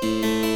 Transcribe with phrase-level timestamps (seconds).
[0.00, 0.47] thank you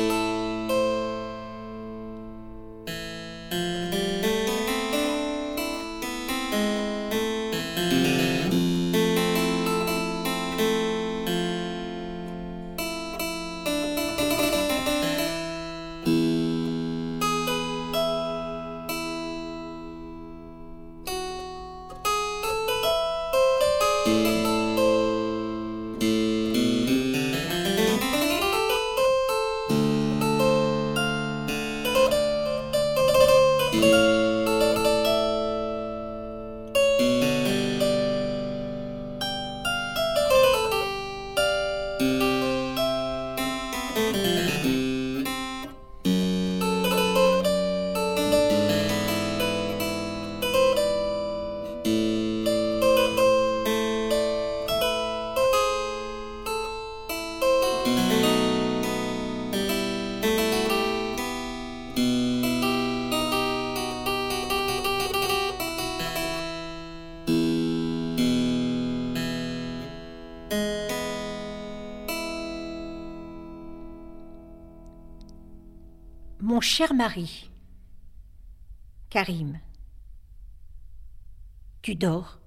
[76.53, 77.51] Mon cher mari,
[79.09, 79.59] Karim,
[81.81, 82.41] tu dors?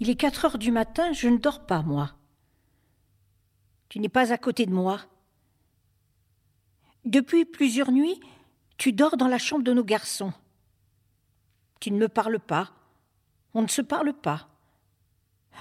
[0.00, 2.16] Il est quatre heures du matin, je ne dors pas, moi.
[3.88, 5.02] Tu n'es pas à côté de moi.
[7.04, 8.18] Depuis plusieurs nuits,
[8.76, 10.32] tu dors dans la chambre de nos garçons.
[11.78, 12.72] Tu ne me parles pas,
[13.54, 14.48] on ne se parle pas.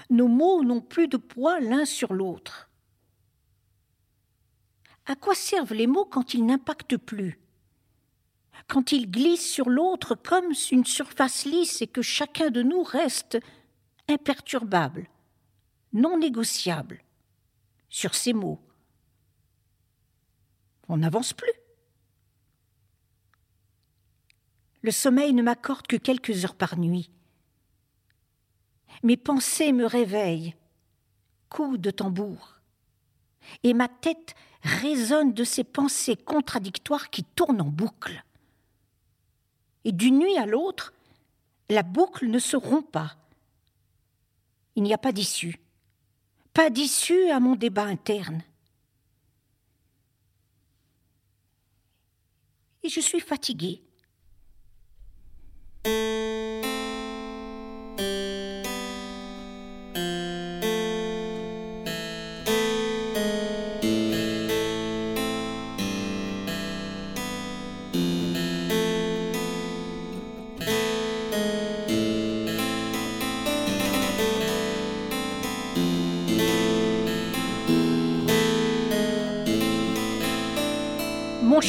[0.10, 2.71] Nos mots n'ont plus de poids l'un sur l'autre.
[5.06, 7.40] À quoi servent les mots quand ils n'impactent plus?
[8.68, 13.40] Quand ils glissent sur l'autre comme une surface lisse et que chacun de nous reste
[14.08, 15.10] imperturbable,
[15.94, 17.04] non négociable,
[17.90, 18.62] sur ces mots
[20.88, 21.52] On n'avance plus.
[24.82, 27.12] Le sommeil ne m'accorde que quelques heures par nuit.
[29.04, 30.56] Mes pensées me réveillent,
[31.50, 32.60] coups de tambour,
[33.64, 38.24] et ma tête résonne de ces pensées contradictoires qui tournent en boucle.
[39.84, 40.94] Et d'une nuit à l'autre,
[41.70, 43.16] la boucle ne se rompt pas.
[44.76, 45.60] Il n'y a pas d'issue,
[46.54, 48.44] pas d'issue à mon débat interne.
[52.84, 53.82] Et je suis fatiguée.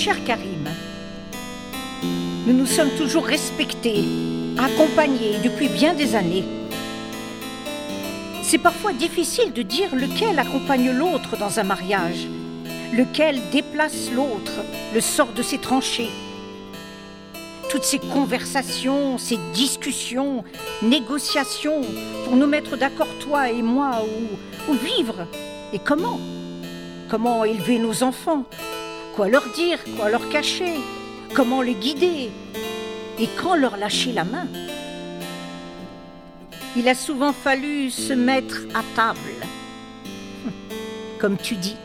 [0.05, 0.69] Cher Karim,
[2.45, 4.03] nous nous sommes toujours respectés,
[4.59, 6.43] accompagnés depuis bien des années.
[8.43, 12.27] C'est parfois difficile de dire lequel accompagne l'autre dans un mariage,
[12.93, 16.11] lequel déplace l'autre, le sort de ses tranchées.
[17.71, 20.43] Toutes ces conversations, ces discussions,
[20.83, 21.83] négociations
[22.25, 24.05] pour nous mettre d'accord, toi et moi,
[24.69, 25.29] ou vivre.
[25.73, 26.19] Et comment?
[27.09, 28.47] Comment élever nos enfants?
[29.15, 30.73] Quoi leur dire Quoi leur cacher
[31.35, 32.31] Comment les guider
[33.19, 34.47] Et quand leur lâcher la main
[36.77, 39.19] Il a souvent fallu se mettre à table,
[41.19, 41.77] comme tu dis.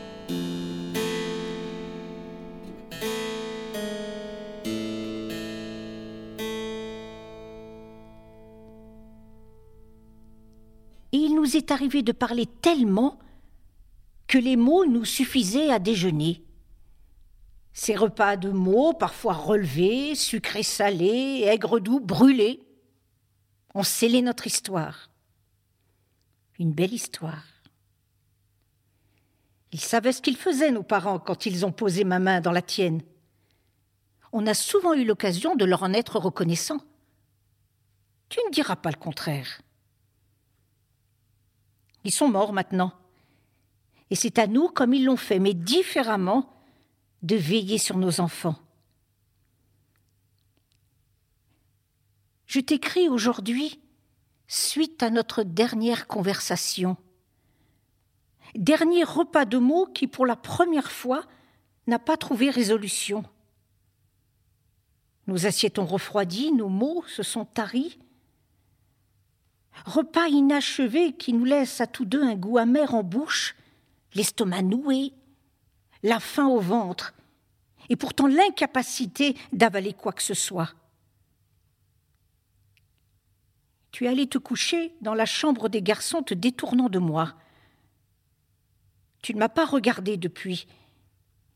[11.12, 13.18] Et il nous est arrivé de parler tellement
[14.28, 16.42] que les mots nous suffisaient à déjeuner.
[17.80, 22.60] Ces repas de mots, parfois relevés, sucrés salés, aigres doux, brûlés,
[23.72, 25.10] ont scellé notre histoire.
[26.58, 27.44] Une belle histoire.
[29.70, 32.62] Ils savaient ce qu'ils faisaient, nos parents, quand ils ont posé ma main dans la
[32.62, 33.00] tienne.
[34.32, 36.80] On a souvent eu l'occasion de leur en être reconnaissant.
[38.28, 39.62] Tu ne diras pas le contraire.
[42.02, 42.92] Ils sont morts maintenant.
[44.10, 46.57] Et c'est à nous, comme ils l'ont fait, mais différemment,
[47.22, 48.56] de veiller sur nos enfants.
[52.46, 53.80] Je t'écris aujourd'hui
[54.46, 56.96] suite à notre dernière conversation.
[58.54, 61.24] Dernier repas de mots qui, pour la première fois,
[61.86, 63.24] n'a pas trouvé résolution.
[65.26, 67.98] Nos assiettes ont refroidi, nos mots se sont taris.
[69.84, 73.54] Repas inachevé qui nous laisse à tous deux un goût amer en bouche,
[74.14, 75.12] l'estomac noué,
[76.02, 77.14] la faim au ventre,
[77.88, 80.74] et pourtant l'incapacité d'avaler quoi que ce soit.
[83.90, 87.34] Tu es allé te coucher dans la chambre des garçons te détournant de moi.
[89.22, 90.66] Tu ne m'as pas regardé depuis.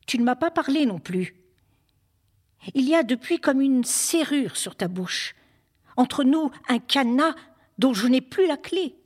[0.07, 1.37] Tu ne m'as pas parlé non plus.
[2.75, 5.35] Il y a depuis comme une serrure sur ta bouche.
[5.97, 7.35] Entre nous, un cadenas
[7.79, 8.97] dont je n'ai plus la clé.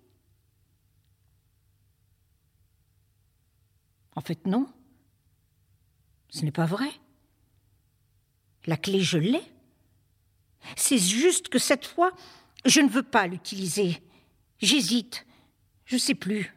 [4.15, 4.67] En fait, non.
[6.29, 6.91] Ce n'est pas vrai.
[8.67, 9.43] La clé, je l'ai.
[10.77, 12.13] C'est juste que cette fois,
[12.65, 14.03] je ne veux pas l'utiliser.
[14.59, 15.27] J'hésite.
[15.85, 16.53] Je ne sais plus.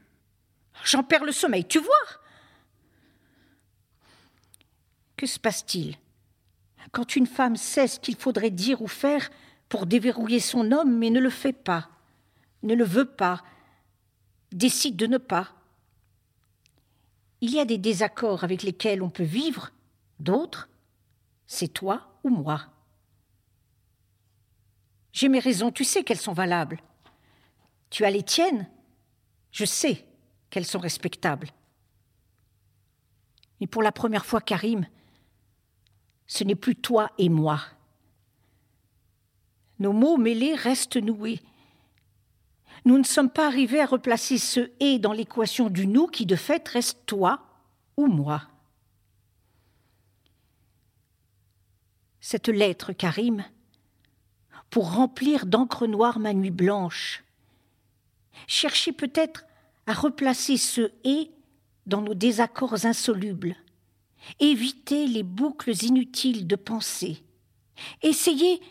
[0.83, 2.21] J'en perds le sommeil, tu vois
[5.17, 5.97] Que se passe-t-il?
[6.91, 9.29] Quand une femme sait ce qu'il faudrait dire ou faire
[9.67, 11.89] pour déverrouiller son homme mais ne le fait pas,
[12.63, 13.43] ne le veut pas,
[14.51, 15.53] décide de ne pas
[17.41, 19.71] Il y a des désaccords avec lesquels on peut vivre,
[20.19, 20.69] d'autres,
[21.47, 22.65] c'est toi ou moi.
[25.13, 26.81] J'ai mes raisons, tu sais qu'elles sont valables.
[27.89, 28.69] Tu as les tiennes,
[29.51, 30.05] je sais
[30.49, 31.49] qu'elles sont respectables.
[33.61, 34.85] Et pour la première fois, Karim,
[36.27, 37.61] ce n'est plus toi et moi.
[39.79, 41.39] Nos mots mêlés restent noués.
[42.85, 46.35] Nous ne sommes pas arrivés à replacer ce et dans l'équation du nous qui de
[46.35, 47.41] fait reste toi
[47.97, 48.43] ou moi.
[52.21, 53.43] Cette lettre, Karim,
[54.69, 57.23] pour remplir d'encre noire ma nuit blanche.
[58.47, 59.45] Cherchez peut-être
[59.87, 61.31] à replacer ce et
[61.85, 63.55] dans nos désaccords insolubles.
[64.39, 67.23] Évitez les boucles inutiles de pensée.
[68.01, 68.61] Essayez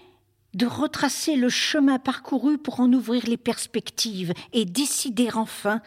[0.54, 5.82] de retracer le chemin parcouru pour en ouvrir les perspectives et décider enfin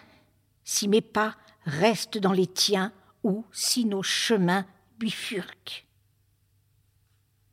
[0.63, 1.35] si mes pas
[1.65, 2.93] restent dans les tiens
[3.23, 4.65] ou si nos chemins
[4.99, 5.85] bifurquent.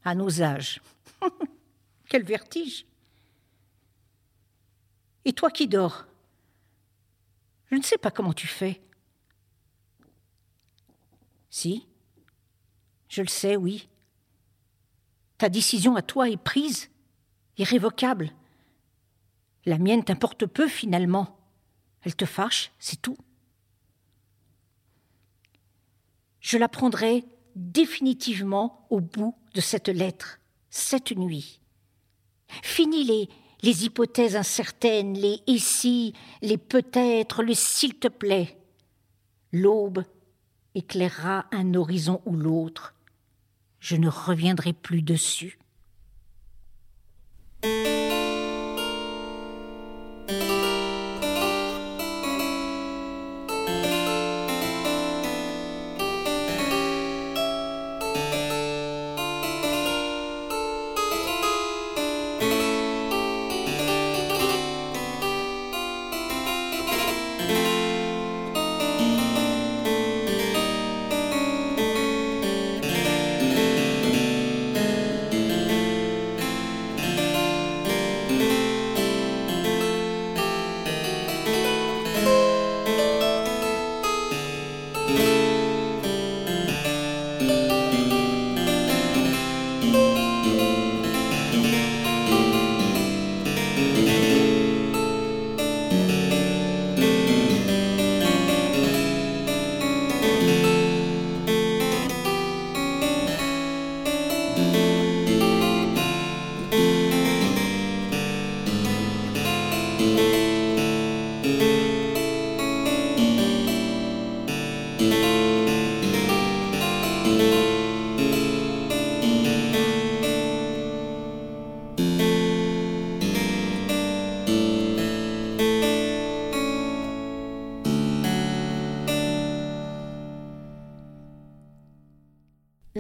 [0.05, 0.81] À nos âges.
[2.09, 2.87] Quel vertige.
[5.25, 6.07] Et toi qui dors
[7.71, 8.81] Je ne sais pas comment tu fais.
[11.51, 11.87] Si,
[13.09, 13.89] je le sais, oui.
[15.39, 16.91] Ta décision à toi est prise,
[17.59, 18.31] irrévocable.
[19.67, 21.39] La mienne t'importe peu finalement.
[22.03, 23.19] Elle te fâche, c'est tout.
[26.41, 27.25] Je la prendrai
[27.57, 30.41] définitivement au bout de cette lettre,
[30.71, 31.61] cette nuit.
[32.63, 33.29] Fini les,
[33.63, 38.57] les hypothèses incertaines, les ici, les peut-être, le s'il te plaît.
[39.53, 40.05] L'aube
[40.75, 42.95] éclairera un horizon ou l'autre.
[43.81, 45.59] Je ne reviendrai plus dessus.
[47.61, 48.08] Thank you.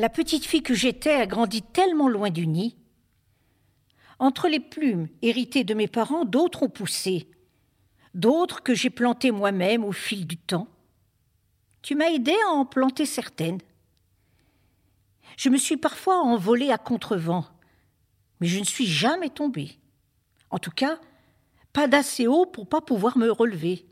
[0.08, 2.78] La petite fille que j'étais a grandi tellement loin du nid.
[4.18, 7.28] Entre les plumes héritées de mes parents, d'autres ont poussé.
[8.14, 10.66] d'autres que j'ai plantées moi-même au fil du temps.
[11.82, 13.60] Tu m'as aidé à en planter certaines.
[15.36, 17.44] Je me suis parfois envolée à contrevent,
[18.40, 19.78] mais je ne suis jamais tombée.
[20.48, 20.98] En tout cas,
[21.74, 23.84] pas d'assez haut pour pas pouvoir me relever.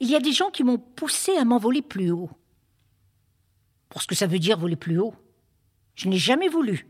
[0.00, 2.30] Il y a des gens qui m'ont poussé à m'envoler plus haut.
[4.00, 5.14] Ce que ça veut dire voler plus haut,
[5.94, 6.88] je n'ai jamais voulu.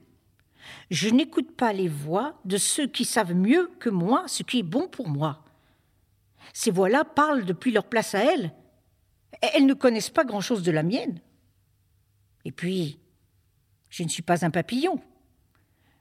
[0.91, 4.65] Je n'écoute pas les voix de ceux qui savent mieux que moi ce qui est
[4.65, 5.45] bon pour moi.
[6.53, 8.53] Ces voix-là parlent depuis leur place à elles.
[9.41, 11.21] Elles ne connaissent pas grand-chose de la mienne.
[12.45, 12.99] Et puis,
[13.91, 15.01] je ne suis pas un papillon.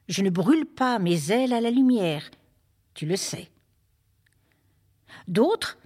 [0.07, 2.29] Je ne brûle pas mes ailes à la lumière,
[2.93, 3.49] tu le sais.
[5.27, 5.77] D'autres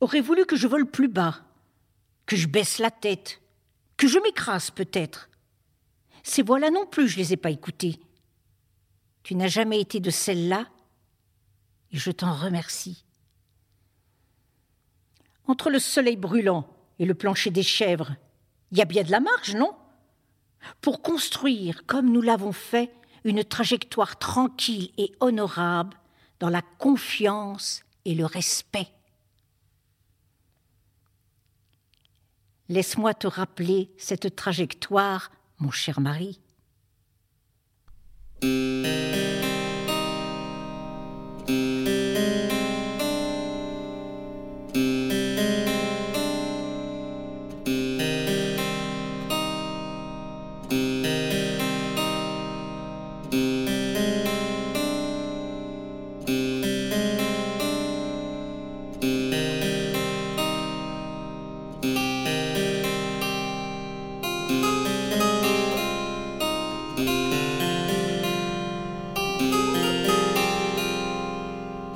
[0.00, 1.42] auraient voulu que je vole plus bas,
[2.26, 3.40] que je baisse la tête,
[3.96, 5.28] que je m'écrase peut-être.
[6.22, 8.00] Ces voix-là non plus, je les ai pas écoutées.
[9.22, 10.66] Tu n'as jamais été de celle-là,
[11.92, 13.04] et je t'en remercie.
[15.46, 16.66] Entre le soleil brûlant
[16.98, 18.16] et le plancher des chèvres,
[18.72, 19.76] il y a bien de la marge, non?
[20.80, 22.90] Pour construire, comme nous l'avons fait,
[23.24, 25.96] une trajectoire tranquille et honorable
[26.40, 28.93] dans la confiance et le respect.
[32.68, 36.40] Laisse-moi te rappeler cette trajectoire, mon cher mari.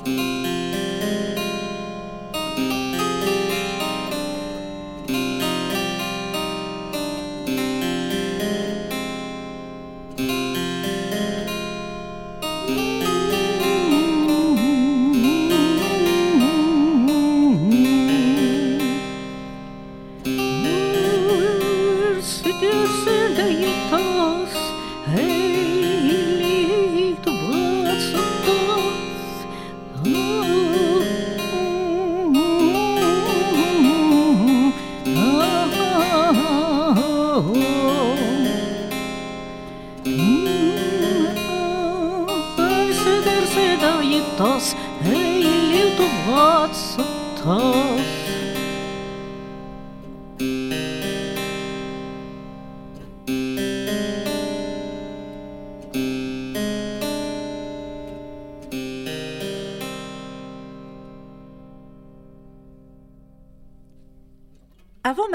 [0.09, 0.38] Avant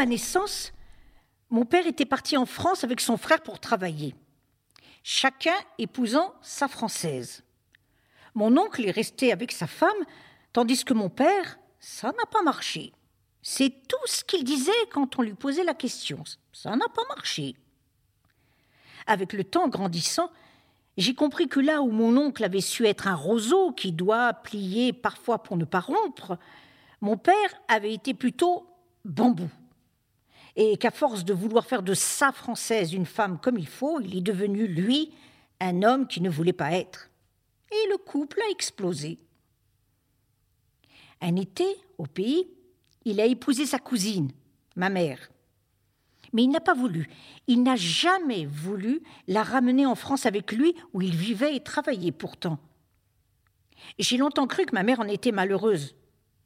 [0.07, 0.73] naissance,
[1.51, 4.15] mon père était parti en France avec son frère pour travailler,
[5.03, 7.45] chacun épousant sa française.
[8.35, 9.91] Mon oncle est resté avec sa femme,
[10.53, 12.93] tandis que mon père, ça n'a pas marché.
[13.43, 16.25] C'est tout ce qu'il disait quand on lui posait la question.
[16.53, 17.55] Ça n'a pas marché.
[19.07, 20.31] Avec le temps grandissant,
[20.97, 24.93] j'ai compris que là où mon oncle avait su être un roseau qui doit plier
[24.93, 26.39] parfois pour ne pas rompre,
[27.01, 27.35] mon père
[27.69, 28.67] avait été plutôt
[29.05, 29.51] bambou
[30.57, 34.17] et qu'à force de vouloir faire de sa Française une femme comme il faut, il
[34.17, 35.13] est devenu, lui,
[35.61, 37.11] un homme qui ne voulait pas être.
[37.71, 39.19] Et le couple a explosé.
[41.21, 41.67] Un été,
[41.99, 42.47] au pays,
[43.05, 44.31] il a épousé sa cousine,
[44.77, 45.31] ma mère.
[46.33, 47.09] Mais il n'a pas voulu,
[47.47, 52.13] il n'a jamais voulu la ramener en France avec lui où il vivait et travaillait
[52.13, 52.59] pourtant.
[53.99, 55.95] J'ai longtemps cru que ma mère en était malheureuse,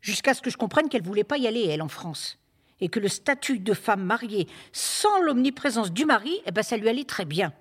[0.01, 2.39] jusqu'à ce que je comprenne qu'elle ne voulait pas y aller, elle, en France
[2.81, 6.89] et que le statut de femme mariée sans l'omniprésence du mari, eh ben, ça lui
[6.89, 7.53] allait très bien.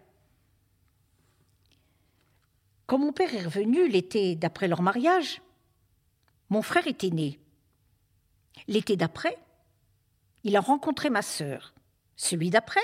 [2.86, 5.42] Quand mon père est revenu l'été d'après leur mariage,
[6.50, 7.40] mon frère était né.
[8.68, 9.38] L'été d'après,
[10.44, 11.74] il a rencontré ma sœur.
[12.16, 12.80] Celui d'après,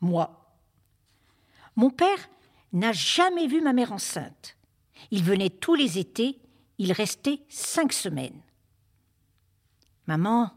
[0.00, 0.54] moi.
[1.76, 2.28] Mon père
[2.72, 4.56] n'a jamais vu ma mère enceinte.
[5.10, 6.38] Il venait tous les étés,
[6.78, 8.40] il restait cinq semaines.
[10.06, 10.52] Maman,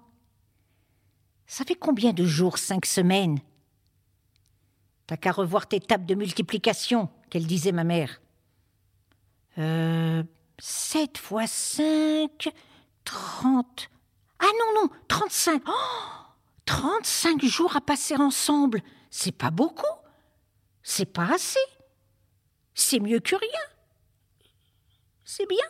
[1.53, 3.37] ça fait combien de jours, cinq semaines?
[5.05, 8.21] T'as qu'à revoir tes tables de multiplication, qu'elle disait ma mère.
[9.59, 10.23] Euh.
[10.57, 12.49] Sept fois cinq.
[13.05, 13.91] Trente.
[14.39, 15.61] Ah non, non, trente-cinq.
[15.67, 15.71] Oh
[16.65, 18.81] Trente-cinq jours à passer ensemble.
[19.11, 19.85] C'est pas beaucoup.
[20.81, 21.59] C'est pas assez.
[22.73, 23.61] C'est mieux que rien.
[25.23, 25.67] C'est bien.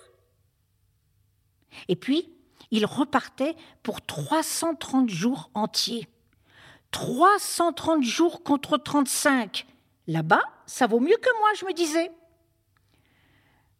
[1.90, 2.33] Et puis,
[2.74, 6.08] il repartait pour 330 jours entiers.
[6.90, 9.68] 330 jours contre 35.
[10.08, 12.12] Là-bas, ça vaut mieux que moi, je me disais.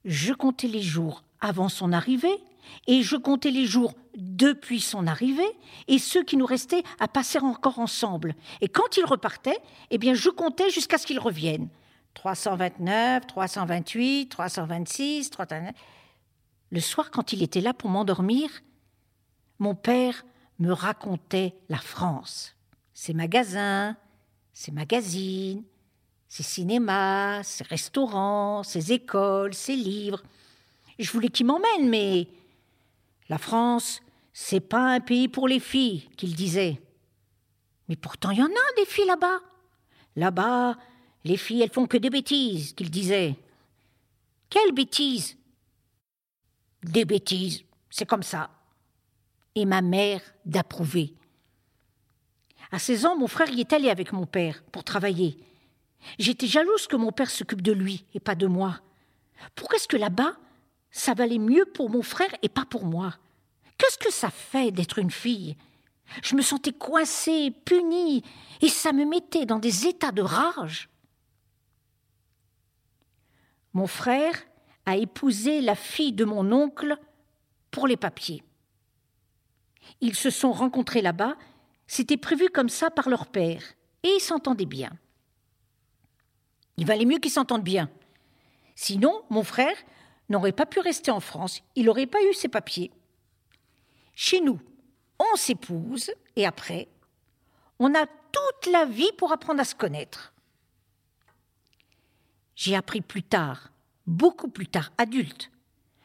[0.06, 2.38] Je comptais les jours avant son arrivée
[2.86, 5.52] et je comptais les jours depuis son arrivée
[5.88, 8.36] et ceux qui nous restaient à passer encore ensemble.
[8.62, 9.58] Et quand il repartait,
[9.90, 11.68] eh bien, je comptais jusqu'à ce qu'il revienne.
[12.14, 15.74] 329, 328, 326, 329.
[16.70, 18.52] Le soir, quand il était là pour m'endormir,
[19.64, 20.26] mon père
[20.60, 22.56] me racontait la France,
[22.94, 23.96] ses magasins,
[24.52, 25.64] ses magazines,
[26.28, 30.22] ses cinémas, ses restaurants, ses écoles, ses livres.
[31.00, 32.28] Je voulais qu'il m'emmène, mais
[33.30, 34.02] la France,
[34.34, 36.82] c'est pas un pays pour les filles, qu'il disait.
[37.88, 39.40] Mais pourtant, il y en a des filles là-bas.
[40.18, 40.76] Là-bas,
[41.24, 43.38] les filles, elles font que des bêtises, qu'il disait.
[44.50, 45.38] Quelles bêtises?
[46.84, 48.50] Des bêtises, c'est comme ça.
[49.56, 51.14] Et ma mère d'approuver.
[52.72, 55.38] À 16 ans, mon frère y est allé avec mon père pour travailler.
[56.18, 58.82] J'étais jalouse que mon père s'occupe de lui et pas de moi.
[59.56, 60.36] Pourquoi est-ce que là-bas,
[60.92, 63.16] ça valait mieux pour mon frère et pas pour moi?
[63.78, 65.56] Qu'est-ce que ça fait d'être une fille?
[66.24, 68.24] Je me sentais coincée, punie,
[68.62, 70.90] et ça me mettait dans des états de rage.
[73.74, 74.36] Mon frère
[74.86, 76.98] a épousé la fille de mon oncle
[77.72, 78.44] pour les papiers.
[80.04, 81.38] Ils se sont rencontrés là-bas,
[81.88, 83.64] c'était prévu comme ça par leur père,
[84.04, 84.92] et ils s'entendaient bien.
[86.76, 87.90] Il valait mieux qu'ils s'entendent bien.
[88.76, 89.78] Sinon, mon frère
[90.28, 92.92] n'aurait pas pu rester en France, il n'aurait pas eu ses papiers.
[94.14, 94.60] Chez nous,
[95.20, 96.90] on s'épouse, et après,
[97.80, 100.34] on a toute la vie pour apprendre à se connaître.
[102.58, 103.72] J'ai appris plus tard,
[104.06, 105.50] beaucoup plus tard, adulte,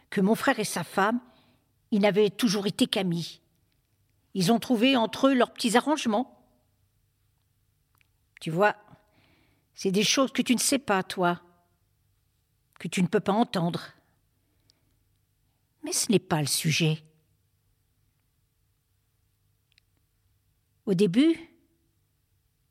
[0.08, 1.18] que mon frère et sa femme,
[1.90, 3.40] ils n'avaient toujours été qu'amis.
[4.34, 6.46] Ils ont trouvé entre eux leurs petits arrangements.
[8.40, 8.76] Tu vois,
[9.74, 11.40] c'est des choses que tu ne sais pas, toi,
[12.78, 13.92] que tu ne peux pas entendre.
[15.82, 17.02] Mais ce n'est pas le sujet.
[20.86, 21.36] Au début,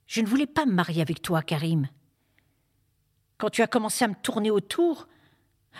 [0.07, 1.89] je ne voulais pas me marier avec toi, Karim
[3.37, 5.07] quand tu as commencé à me tourner autour,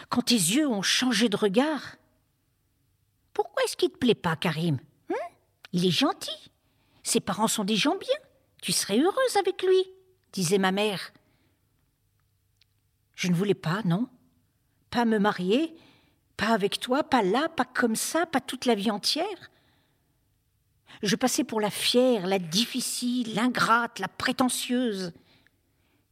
[0.10, 1.96] quand tes yeux ont changé de regard.
[3.34, 4.80] Pourquoi est-ce qu'il ne te plaît pas, Karim?
[5.74, 6.52] Il est gentil.
[7.04, 8.18] Ses parents sont des gens bien.
[8.62, 9.84] Tu serais heureuse avec lui,
[10.34, 11.12] disait ma mère.
[13.16, 14.08] Je ne voulais pas, non.
[14.90, 15.76] Pas me marier,
[16.38, 19.52] pas avec toi, pas là, pas comme ça, pas toute la vie entière.
[21.04, 25.14] Je passais pour la fière, la difficile, l'ingrate, la prétentieuse.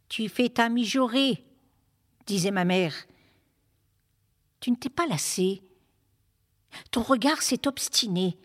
[0.10, 1.44] Tu fais ta mijaurée,
[2.26, 2.94] disait ma mère.
[4.60, 5.62] Tu ne t'es pas lassé.
[6.92, 8.38] Ton regard s'est obstiné.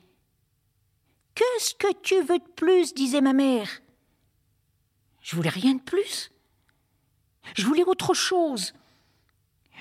[1.40, 3.66] Qu'est-ce que tu veux de plus disait ma mère.
[5.22, 6.32] Je voulais rien de plus.
[7.56, 8.74] Je voulais autre chose.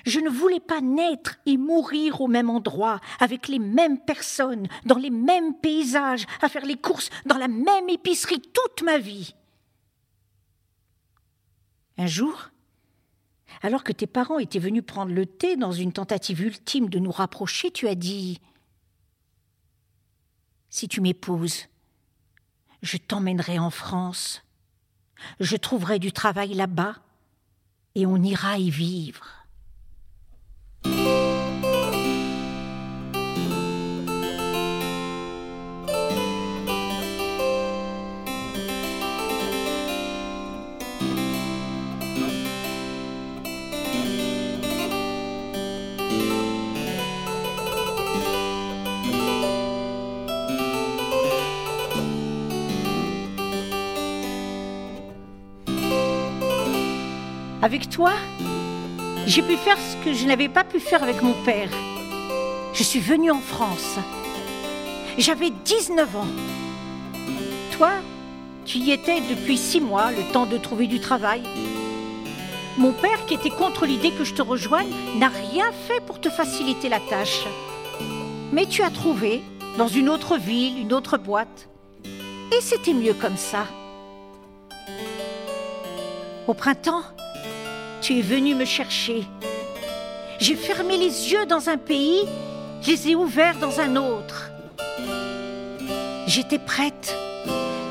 [0.06, 4.96] Je ne voulais pas naître et mourir au même endroit, avec les mêmes personnes, dans
[4.98, 9.36] les mêmes paysages, à faire les courses dans la même épicerie toute ma vie.
[11.98, 12.52] Un jour,
[13.62, 17.12] alors que tes parents étaient venus prendre le thé dans une tentative ultime de nous
[17.12, 18.40] rapprocher, tu as dit
[20.70, 21.66] Si tu m'épouses,
[22.82, 24.44] je t'emmènerai en France,
[25.40, 26.96] je trouverai du travail là-bas,
[27.96, 29.39] et on ira y vivre.
[57.70, 58.14] Avec toi,
[59.28, 61.70] j'ai pu faire ce que je n'avais pas pu faire avec mon père.
[62.74, 64.00] Je suis venue en France.
[65.20, 66.26] J'avais 19 ans.
[67.78, 67.92] Toi,
[68.66, 71.44] tu y étais depuis six mois, le temps de trouver du travail.
[72.80, 76.32] Mon père, qui était contre l'idée que je te rejoigne, n'a rien fait pour te
[76.32, 77.46] faciliter la tâche.
[78.52, 79.44] Mais tu as trouvé,
[79.78, 81.70] dans une autre ville, une autre boîte.
[82.52, 83.68] Et c'était mieux comme ça.
[86.48, 87.04] Au printemps,
[88.02, 89.26] tu es venu me chercher.
[90.40, 92.22] J'ai fermé les yeux dans un pays,
[92.82, 94.50] je les ai ouverts dans un autre.
[96.28, 97.16] J'étais prête.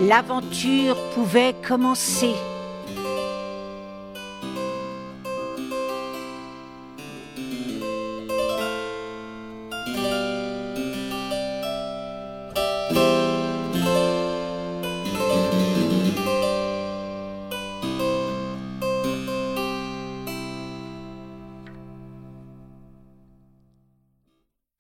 [0.01, 2.35] L'aventure pouvait commencer.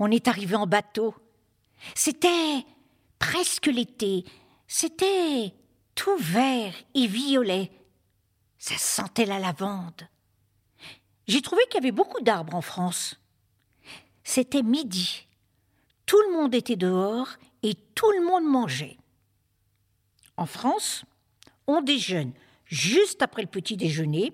[0.09, 1.15] On est arrivé en bateau.
[1.95, 2.65] C'était
[3.19, 4.25] presque l'été.
[4.67, 5.53] C'était
[5.95, 7.71] tout vert et violet.
[8.57, 10.09] Ça sentait la lavande.
[11.27, 13.21] J'ai trouvé qu'il y avait beaucoup d'arbres en France.
[14.25, 15.27] C'était midi.
[16.07, 17.29] Tout le monde était dehors
[17.63, 18.97] et tout le monde mangeait.
[20.39, 21.05] En France,
[21.67, 22.33] on déjeune
[22.65, 24.33] juste après le petit déjeuner,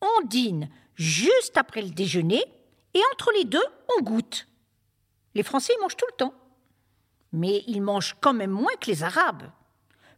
[0.00, 2.44] on dîne juste après le déjeuner,
[2.94, 3.66] et entre les deux,
[3.98, 4.46] on goûte.
[5.34, 6.34] Les Français mangent tout le temps,
[7.32, 9.50] mais ils mangent quand même moins que les Arabes.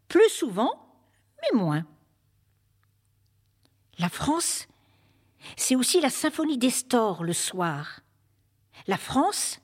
[0.08, 0.84] Plus souvent,
[1.42, 1.86] mais moins.
[3.98, 4.66] La France,
[5.56, 8.00] c'est aussi la symphonie des stores le soir.
[8.86, 9.60] La France,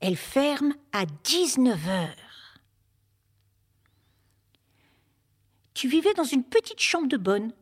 [0.00, 2.58] elle ferme à 19 heures.
[5.74, 7.52] Tu vivais dans une petite chambre de bonne,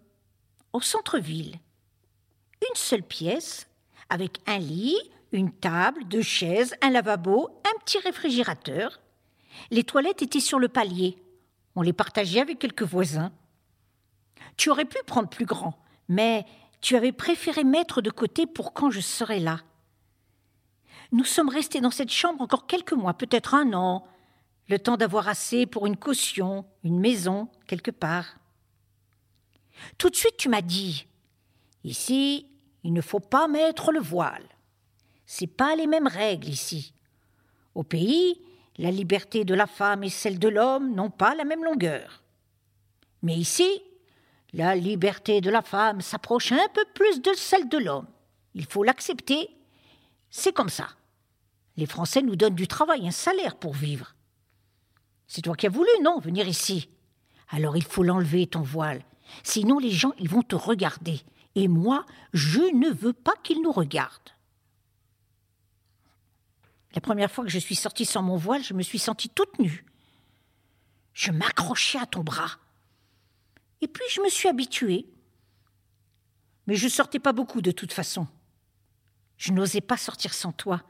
[0.72, 1.58] au centre-ville.
[2.62, 3.68] Une seule pièce,
[4.08, 4.98] avec un lit,
[5.32, 9.00] une table, deux chaises, un lavabo, un petit réfrigérateur.
[9.70, 11.16] Les toilettes étaient sur le palier.
[11.74, 13.32] On les partageait avec quelques voisins.
[14.56, 16.44] Tu aurais pu prendre plus grand, mais
[16.80, 19.60] tu avais préféré mettre de côté pour quand je serais là.
[21.12, 24.06] Nous sommes restés dans cette chambre encore quelques mois, peut-être un an,
[24.68, 28.38] le temps d'avoir assez pour une caution, une maison, quelque part.
[29.98, 31.06] Tout de suite, tu m'as dit
[31.84, 32.50] Ici,
[32.82, 34.46] il ne faut pas mettre le voile.
[35.26, 36.94] C'est pas les mêmes règles ici.
[37.74, 38.40] Au pays,
[38.78, 42.22] la liberté de la femme et celle de l'homme n'ont pas la même longueur.
[43.22, 43.82] Mais ici,
[44.52, 48.06] la liberté de la femme s'approche un peu plus de celle de l'homme.
[48.54, 49.50] Il faut l'accepter.
[50.30, 50.88] C'est comme ça.
[51.76, 54.14] Les Français nous donnent du travail, un salaire pour vivre.
[55.26, 56.88] C'est toi qui as voulu, non, venir ici.
[57.50, 59.02] Alors il faut l'enlever, ton voile.
[59.42, 61.20] Sinon les gens, ils vont te regarder.
[61.54, 64.35] Et moi, je ne veux pas qu'ils nous regardent.
[66.96, 69.58] La première fois que je suis sortie sans mon voile, je me suis sentie toute
[69.58, 69.84] nue.
[71.12, 72.52] Je m'accrochais à ton bras.
[73.82, 75.06] Et puis je me suis habituée.
[76.66, 78.26] Mais je sortais pas beaucoup de toute façon.
[79.36, 80.82] Je n'osais pas sortir sans toi.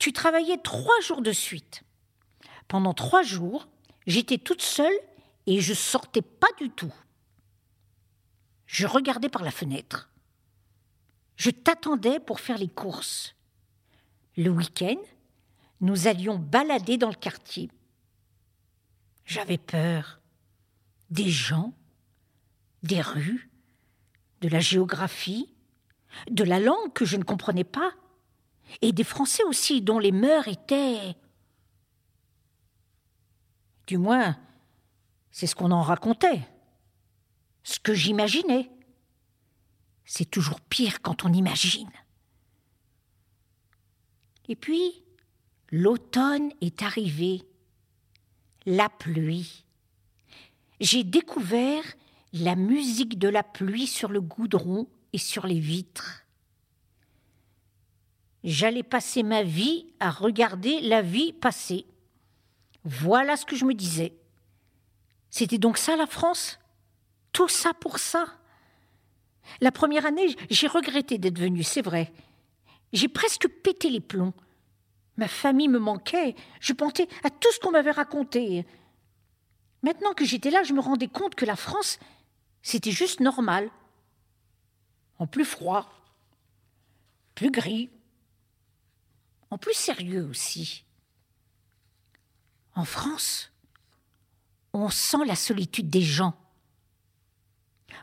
[0.00, 1.84] Tu travaillais trois jours de suite.
[2.66, 3.68] Pendant trois jours,
[4.08, 4.98] j'étais toute seule
[5.46, 6.92] et je sortais pas du tout.
[8.66, 10.10] Je regardais par la fenêtre.
[11.36, 13.36] Je t'attendais pour faire les courses.
[14.38, 15.00] Le week-end,
[15.80, 17.72] nous allions balader dans le quartier.
[19.24, 20.20] J'avais peur
[21.10, 21.74] des gens,
[22.84, 23.50] des rues,
[24.40, 25.52] de la géographie,
[26.30, 27.90] de la langue que je ne comprenais pas,
[28.80, 31.16] et des Français aussi dont les mœurs étaient.
[33.88, 34.38] Du moins,
[35.32, 36.46] c'est ce qu'on en racontait,
[37.64, 38.70] ce que j'imaginais.
[40.04, 41.90] C'est toujours pire quand on imagine.
[44.48, 45.02] Et puis,
[45.70, 47.42] l'automne est arrivé,
[48.66, 49.64] la pluie
[50.80, 51.84] j'ai découvert
[52.32, 56.24] la musique de la pluie sur le goudron et sur les vitres.
[58.44, 61.86] J'allais passer ma vie à regarder la vie passer.
[62.84, 64.14] Voilà ce que je me disais.
[65.30, 66.58] C'était donc ça la France?
[67.32, 68.26] Tout ça pour ça?
[69.60, 72.12] La première année, j'ai regretté d'être venue, c'est vrai.
[72.92, 74.34] J'ai presque pété les plombs.
[75.16, 78.64] Ma famille me manquait, je pensais à tout ce qu'on m'avait raconté,
[79.82, 81.98] Maintenant que j'étais là, je me rendais compte que la France,
[82.62, 83.70] c'était juste normal.
[85.18, 85.88] En plus froid,
[87.34, 87.90] plus gris,
[89.50, 90.84] en plus sérieux aussi.
[92.74, 93.52] En France,
[94.72, 96.36] on sent la solitude des gens.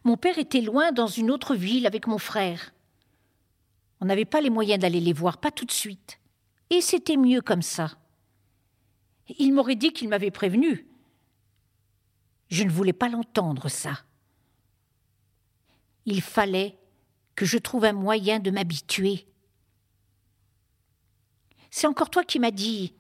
[0.03, 2.73] Mon père était loin dans une autre ville avec mon frère.
[4.01, 6.19] On n'avait pas les moyens d'aller les voir, pas tout de suite.
[6.69, 7.97] Et c'était mieux comme ça.
[9.39, 10.87] Il m'aurait dit qu'il m'avait prévenu,
[12.49, 14.03] je ne voulais pas l'entendre, ça.
[16.05, 16.77] Il fallait
[17.35, 19.27] que je trouve un moyen de m'habituer.
[21.71, 22.93] C'est encore toi qui m'as dit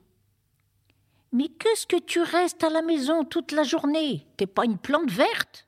[1.31, 4.25] Mais qu'est-ce que tu restes à la maison toute la journée?
[4.37, 5.67] T'es pas une plante verte?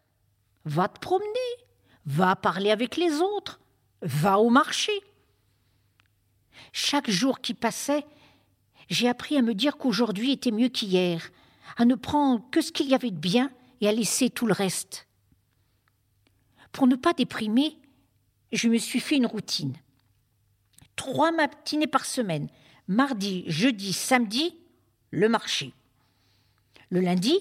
[0.66, 1.54] Va te promener,
[2.06, 3.62] va parler avec les autres,
[4.02, 4.92] va au marché.
[6.80, 8.06] Chaque jour qui passait,
[8.88, 11.32] j'ai appris à me dire qu'aujourd'hui était mieux qu'hier,
[11.76, 14.54] à ne prendre que ce qu'il y avait de bien et à laisser tout le
[14.54, 15.08] reste.
[16.72, 17.80] Pour ne pas déprimer,
[18.52, 19.76] je me suis fait une routine.
[20.96, 22.48] Trois matinées par semaine,
[22.88, 24.56] mardi, jeudi, samedi,
[25.10, 25.74] le marché.
[26.92, 27.40] Le lundi,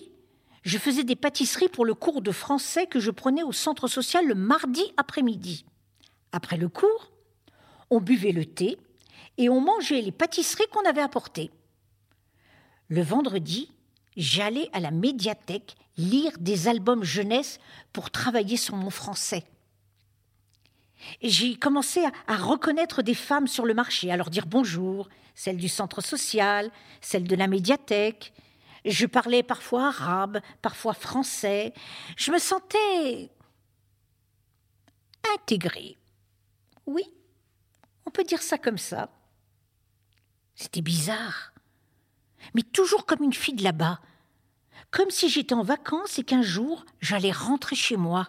[0.62, 4.27] je faisais des pâtisseries pour le cours de français que je prenais au centre social
[4.27, 5.66] le mardi après-midi.
[6.33, 7.12] Après le cours,
[7.90, 8.79] on buvait le thé
[9.38, 11.51] et on mangeait les pâtisseries qu'on avait apportées.
[12.88, 13.72] Le vendredi,
[14.16, 17.59] j'allais à la médiathèque lire des albums jeunesse
[17.92, 19.44] pour travailler sur mon français.
[21.22, 25.68] J'ai commencé à, reconnaître des femmes sur le marché, à leur dire bonjour, celles du
[25.68, 26.70] centre social,
[27.01, 28.33] celles de la médiathèque.
[28.85, 31.75] Je parlais parfois arabe, parfois français.
[32.16, 33.31] Je me sentais
[35.35, 35.96] intégrée.
[36.87, 37.03] Oui,
[38.07, 39.11] on peut dire ça comme ça.
[40.56, 41.52] C'était bizarre,
[42.54, 44.00] mais toujours comme une fille de là-bas,
[44.90, 48.28] comme si j'étais en vacances et qu'un jour j'allais rentrer chez moi.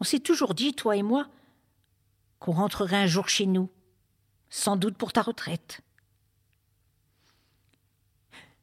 [0.00, 1.26] On s'est toujours dit, toi et moi,
[2.38, 3.68] qu'on rentrerait un jour chez nous,
[4.48, 5.80] sans doute pour ta retraite.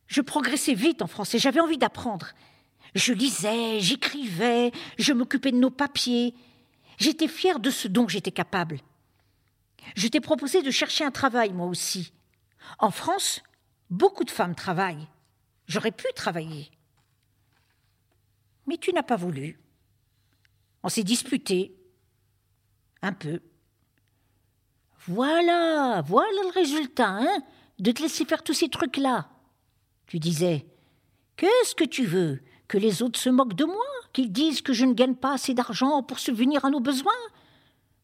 [0.08, 2.30] Je progressais vite en français, j'avais envie d'apprendre.
[2.94, 6.34] Je lisais, j'écrivais, je m'occupais de nos papiers.
[6.98, 8.80] J'étais fière de ce dont j'étais capable.
[9.96, 12.14] Je t'ai proposé de chercher un travail, moi aussi.
[12.80, 13.42] En France,
[13.90, 15.08] beaucoup de femmes travaillent.
[15.68, 16.72] J'aurais pu travailler.
[18.68, 19.60] Mais tu n'as pas voulu.
[20.84, 21.76] On s'est disputé.
[23.02, 23.42] Un peu.
[25.08, 27.44] Voilà, voilà le résultat, hein,
[27.78, 29.30] de te laisser faire tous ces trucs-là.
[30.08, 30.66] Tu disais
[31.38, 34.86] Qu'est-ce que tu veux Que les autres se moquent de moi Qu'ils disent que je
[34.86, 37.12] ne gagne pas assez d'argent pour subvenir à nos besoins?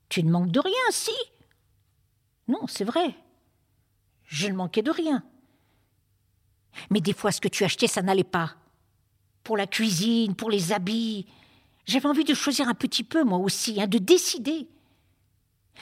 [0.10, 1.12] Tu ne manques de rien, si
[2.47, 3.15] Non, c'est vrai.
[4.25, 5.23] Je ne manquais de rien.
[6.89, 8.56] Mais des fois, ce que tu achetais, ça n'allait pas.
[9.43, 11.25] Pour la cuisine, pour les habits.
[11.86, 14.67] J'avais envie de choisir un petit peu, moi aussi, hein, de décider.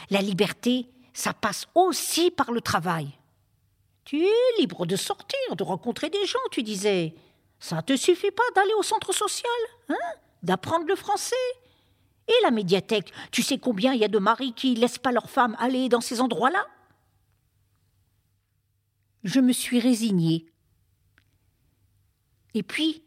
[0.10, 3.10] La liberté, ça passe aussi par le travail.
[4.06, 7.14] Tu es libre de sortir, de rencontrer des gens, tu disais.
[7.60, 9.52] Ça ne te suffit pas d'aller au centre social,
[9.90, 9.96] hein
[10.42, 11.36] D'apprendre le français
[12.30, 15.30] Et la médiathèque, tu sais combien il y a de maris qui laissent pas leurs
[15.30, 16.64] femmes aller dans ces endroits-là?
[19.24, 20.46] Je me suis résignée.
[22.54, 23.04] Et puis,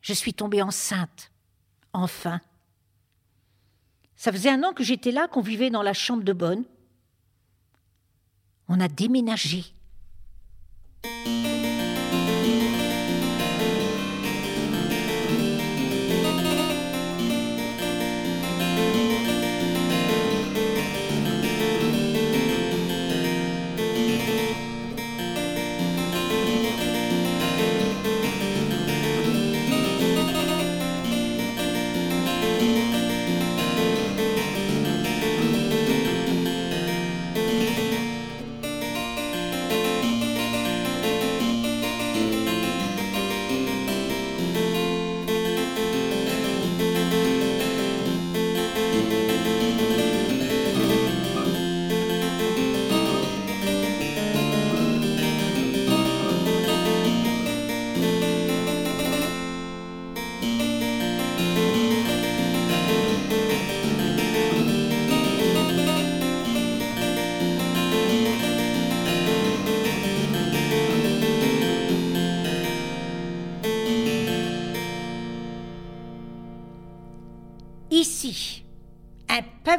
[0.00, 1.30] je suis tombée enceinte.
[1.92, 2.40] Enfin.
[4.16, 6.64] Ça faisait un an que j'étais là, qu'on vivait dans la chambre de bonne.
[8.68, 9.64] On a déménagé.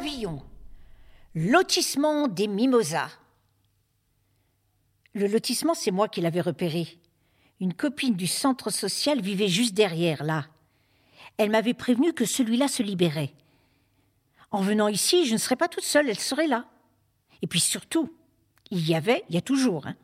[0.04, 0.42] Pavillon,
[1.34, 3.10] lotissement des Mimosas.
[5.14, 6.98] Le lotissement, c'est moi qui l'avais repéré.
[7.60, 10.46] Une copine du centre social vivait juste derrière, là.
[11.38, 13.32] Elle m'avait prévenu que celui-là se libérait.
[14.50, 16.66] En venant ici, je ne serais pas toute seule, elle serait là.
[17.40, 18.12] Et puis surtout,
[18.70, 19.96] il y avait, il y a toujours, hein,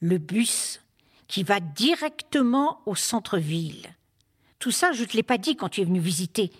[0.00, 0.80] le bus
[1.26, 3.86] qui va directement au centre-ville.
[4.58, 6.52] Tout ça, je ne te l'ai pas dit quand tu es venu visiter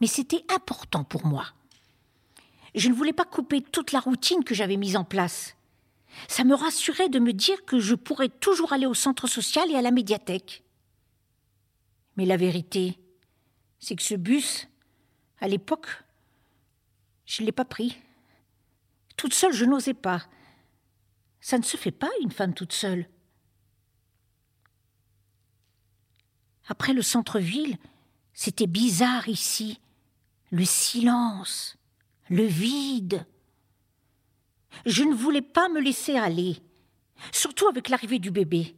[0.00, 1.46] mais c'était important pour moi.
[2.74, 5.56] Je ne voulais pas couper toute la routine que j'avais mise en place.
[6.26, 9.76] Ça me rassurait de me dire que je pourrais toujours aller au centre social et
[9.76, 10.64] à la médiathèque.
[12.16, 12.98] Mais la vérité,
[13.78, 14.68] c'est que ce bus,
[15.40, 15.86] à l'époque,
[17.24, 17.96] je ne l'ai pas pris.
[19.16, 20.26] Toute seule, je n'osais pas.
[21.40, 23.08] Ça ne se fait pas, une femme toute seule.
[26.66, 27.78] Après le centre-ville,
[28.34, 29.80] c'était bizarre ici.
[30.50, 31.77] Le silence,
[32.28, 33.26] le vide.
[34.86, 36.56] Je ne voulais pas me laisser aller,
[37.32, 38.74] surtout avec l'arrivée du bébé.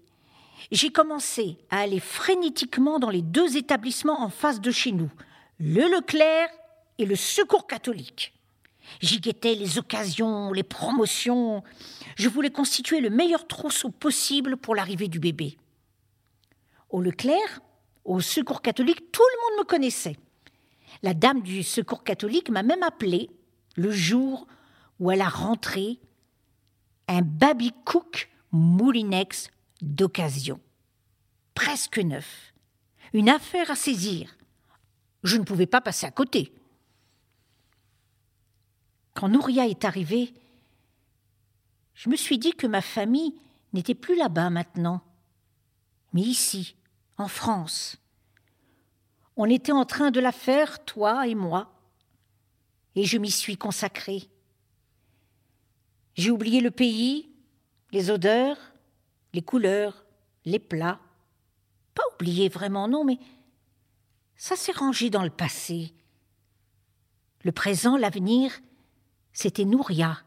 [0.71, 5.11] J'ai commencé à aller frénétiquement dans les deux établissements en face de chez nous,
[5.59, 6.49] le Leclerc
[6.99, 8.35] et le Secours catholique.
[9.01, 11.63] J'y guettais les occasions, les promotions.
[12.17, 15.57] Je voulais constituer le meilleur trousseau possible pour l'arrivée du bébé.
[16.89, 17.61] Au Leclerc,
[18.05, 20.17] au Secours catholique, tout le monde me connaissait.
[21.03, 23.31] La dame du Secours catholique m'a même appelé
[23.77, 24.47] le jour
[24.99, 25.99] où elle a rentré
[27.09, 29.49] un baby cook Moulinex
[29.81, 30.61] d'occasion,
[31.55, 32.53] presque neuf,
[33.13, 34.37] une affaire à saisir.
[35.23, 36.53] Je ne pouvais pas passer à côté.
[39.15, 40.35] Quand Nouria est arrivée,
[41.95, 43.35] je me suis dit que ma famille
[43.73, 45.03] n'était plus là-bas maintenant,
[46.13, 46.77] mais ici,
[47.19, 47.97] en France.
[49.37, 51.73] On était en train de la faire, toi et moi,
[52.97, 54.29] et je m'y suis consacrée.
[56.15, 57.31] J'ai oublié le pays,
[57.93, 58.59] les odeurs,
[59.33, 60.05] les couleurs,
[60.45, 61.01] les plats.
[61.95, 63.19] Pas oublié vraiment, non, mais
[64.37, 65.93] ça s'est rangé dans le passé.
[67.43, 68.53] Le présent, l'avenir,
[69.33, 70.23] c'était Nouria.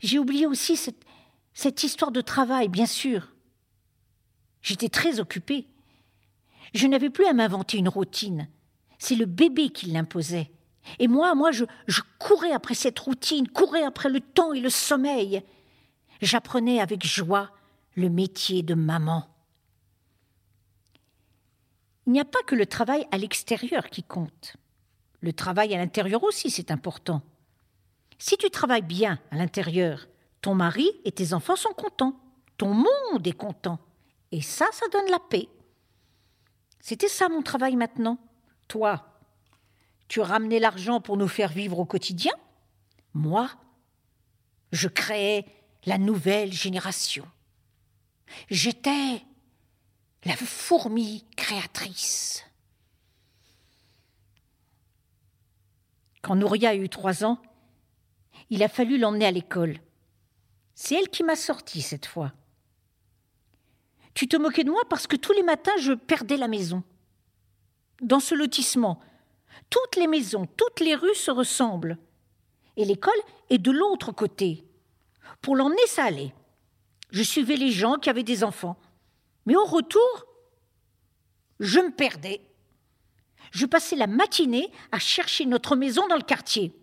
[0.00, 3.34] J'ai oublié aussi cette, histoire de travail, bien sûr.
[4.62, 5.68] J'étais très occupée.
[6.74, 8.48] Je n'avais plus à m'inventer une routine.
[8.98, 10.50] C'est le bébé qui l'imposait.
[10.98, 11.64] Et moi, moi, je,
[12.18, 15.42] courais après cette routine, courais après le temps et le sommeil.
[16.20, 17.50] J'apprenais avec joie
[17.94, 19.28] le métier de maman.
[22.06, 24.56] Il n'y a pas que le travail à l'extérieur qui compte.
[25.20, 27.22] Le travail à l'intérieur aussi, c'est important.
[28.18, 30.06] Si tu travailles bien à l'intérieur,
[30.40, 32.18] ton mari et tes enfants sont contents,
[32.56, 33.78] ton monde est content.
[34.30, 35.48] Et ça, ça donne la paix.
[36.80, 38.18] C'était ça mon travail maintenant.
[38.68, 39.15] Toi,
[40.08, 42.32] tu ramenais l'argent pour nous faire vivre au quotidien?
[43.14, 43.50] Moi,
[44.72, 45.46] je créais
[45.84, 47.26] la nouvelle génération.
[48.50, 49.22] J'étais
[50.24, 52.44] la fourmi créatrice.
[56.22, 57.40] Quand Nouria a eu trois ans,
[58.50, 59.78] il a fallu l'emmener à l'école.
[60.74, 62.32] C'est elle qui m'a sorti cette fois.
[64.14, 66.82] Tu te moquais de moi parce que tous les matins je perdais la maison.
[68.02, 69.00] Dans ce lotissement,
[69.70, 71.98] toutes les maisons, toutes les rues se ressemblent.
[72.76, 73.18] Et l'école
[73.50, 74.64] est de l'autre côté.
[75.40, 76.34] Pour l'emmener, ça allait.
[77.10, 78.78] Je suivais les gens qui avaient des enfants.
[79.46, 80.26] Mais au retour,
[81.60, 82.40] je me perdais.
[83.52, 86.74] Je passais la matinée à chercher notre maison dans le quartier.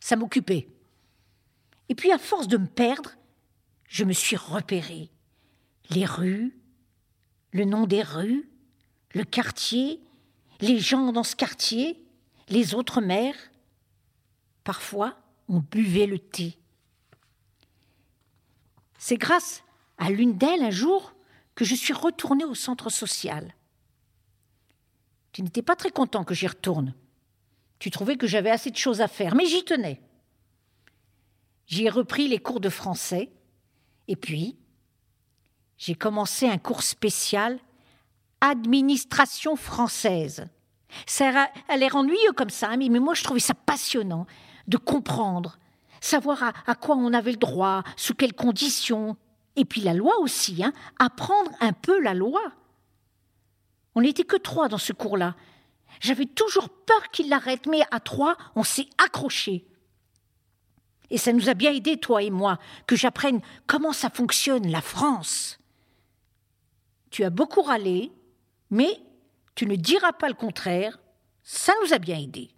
[0.00, 0.68] Ça m'occupait.
[1.88, 3.10] Et puis, à force de me perdre,
[3.88, 5.10] je me suis repérée.
[5.90, 6.56] Les rues,
[7.50, 8.48] le nom des rues,
[9.14, 10.00] le quartier,
[10.62, 12.02] les gens dans ce quartier,
[12.48, 13.36] les autres mères.
[14.64, 16.56] Parfois, on buvait le thé.
[18.96, 19.64] C'est grâce
[19.98, 21.14] à l'une d'elles un jour
[21.56, 23.54] que je suis retournée au centre social.
[25.32, 26.94] Tu n'étais pas très content que j'y retourne.
[27.80, 30.00] Tu trouvais que j'avais assez de choses à faire, mais j'y tenais.
[31.66, 33.32] J'y ai repris les cours de français,
[34.06, 34.56] et puis
[35.76, 37.58] j'ai commencé un cours spécial
[38.42, 40.46] administration française.
[41.06, 44.26] Ça a l'air ennuyeux comme ça, mais moi je trouvais ça passionnant
[44.68, 45.58] de comprendre,
[46.00, 49.16] savoir à, quoi on avait le droit, sous quelles conditions.
[49.56, 52.42] Et puis la loi aussi, hein, apprendre un peu la loi.
[53.94, 55.34] On n'était que trois dans ce cours-là.
[56.00, 59.66] J'avais toujours peur qu'il l'arrête, mais à trois, on s'est accrochés.
[61.10, 64.80] Et ça nous a bien aidé, toi et moi, que j'apprenne comment ça fonctionne, la
[64.80, 65.58] France.
[67.10, 68.10] Tu as beaucoup râlé,
[68.72, 68.98] mais
[69.54, 70.98] tu ne diras pas le contraire,
[71.42, 72.50] ça nous a bien aidés.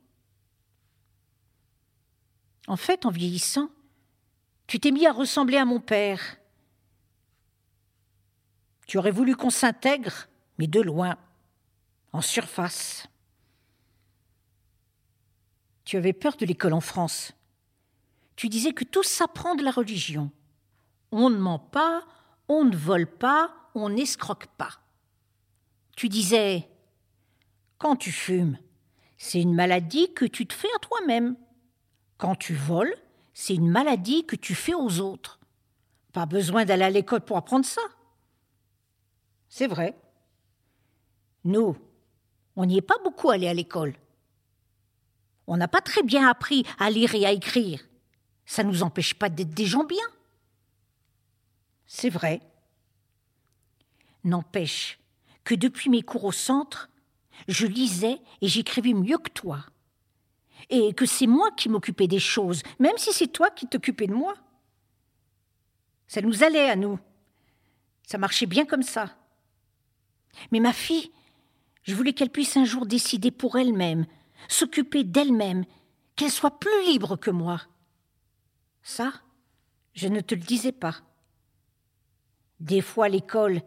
[2.69, 3.69] En fait, en vieillissant,
[4.69, 6.37] tu t'es mis à ressembler à mon père.
[8.87, 11.19] Tu aurais voulu qu'on s'intègre, mais de loin,
[12.13, 13.09] en surface.
[15.85, 17.33] Tu avais peur de l'école en France.
[18.37, 20.31] Tu disais que tout s'apprend de la religion.
[21.11, 22.07] On ne ment pas,
[22.47, 24.84] on ne vole pas, on n'escroque pas.
[25.97, 26.69] Tu disais
[27.79, 28.59] Quand tu fumes,
[29.17, 31.37] c'est une maladie que tu te fais à toi-même.
[32.19, 32.95] Quand tu voles,
[33.33, 35.41] c'est une maladie que tu fais aux autres.
[36.13, 37.83] Pas besoin d'aller à l'école pour apprendre ça.
[39.49, 39.97] C'est vrai.
[41.45, 41.77] Nous,
[42.57, 43.95] on n'y est pas beaucoup allé à l'école.
[45.47, 47.81] On n'a pas très bien appris à lire et à écrire.
[48.47, 50.07] Ça ne nous empêche pas d'être des gens bien.
[51.87, 52.41] C'est vrai.
[54.23, 54.99] N'empêche
[55.45, 56.91] que depuis mes cours au centre,
[57.49, 59.65] je lisais et j'écrivais mieux que toi.
[60.71, 64.15] Et que c'est moi qui m'occupais des choses, même si c'est toi qui t'occupais de
[64.15, 64.35] moi.
[66.07, 66.99] Ça nous allait à nous.
[68.07, 69.15] Ça marchait bien comme ça.
[70.53, 71.11] Mais ma fille,
[71.83, 74.07] je voulais qu'elle puisse un jour décider pour elle-même,
[74.49, 75.65] s'occuper d'elle-même,
[76.17, 77.61] qu'elle soit plus libre que moi.
[78.83, 79.13] Ça,
[79.95, 80.97] je ne te le disais pas.
[82.61, 83.63] Des fois, l'école,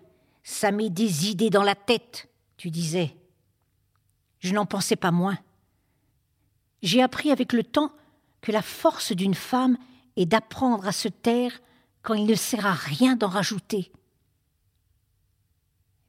[0.48, 3.18] ça met des idées dans la tête, tu disais.
[4.40, 5.38] Je n'en pensais pas moins.
[6.82, 7.92] J'ai appris avec le temps
[8.40, 9.78] que la force d'une femme
[10.16, 11.52] est d'apprendre à se taire
[12.02, 13.92] quand il ne sert à rien d'en rajouter.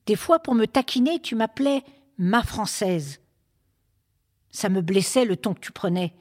[0.07, 1.83] Des fois, pour me taquiner, tu m'appelais
[2.17, 3.21] ma française.
[4.53, 6.15] Ça me blessait le ton que tu prenais.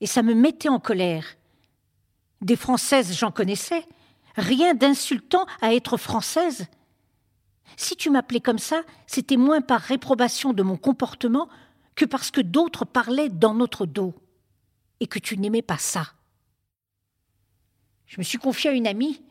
[0.00, 1.36] Et ça me mettait en colère.
[2.40, 3.86] Des françaises, j'en connaissais.
[4.36, 6.68] Rien d'insultant à être française.
[7.76, 11.48] Si tu m'appelais comme ça, c'était moins par réprobation de mon comportement
[11.94, 14.14] que parce que d'autres parlaient dans notre dos,
[15.00, 16.12] et que tu n'aimais pas ça.
[18.06, 19.22] Je me suis confiée à une amie.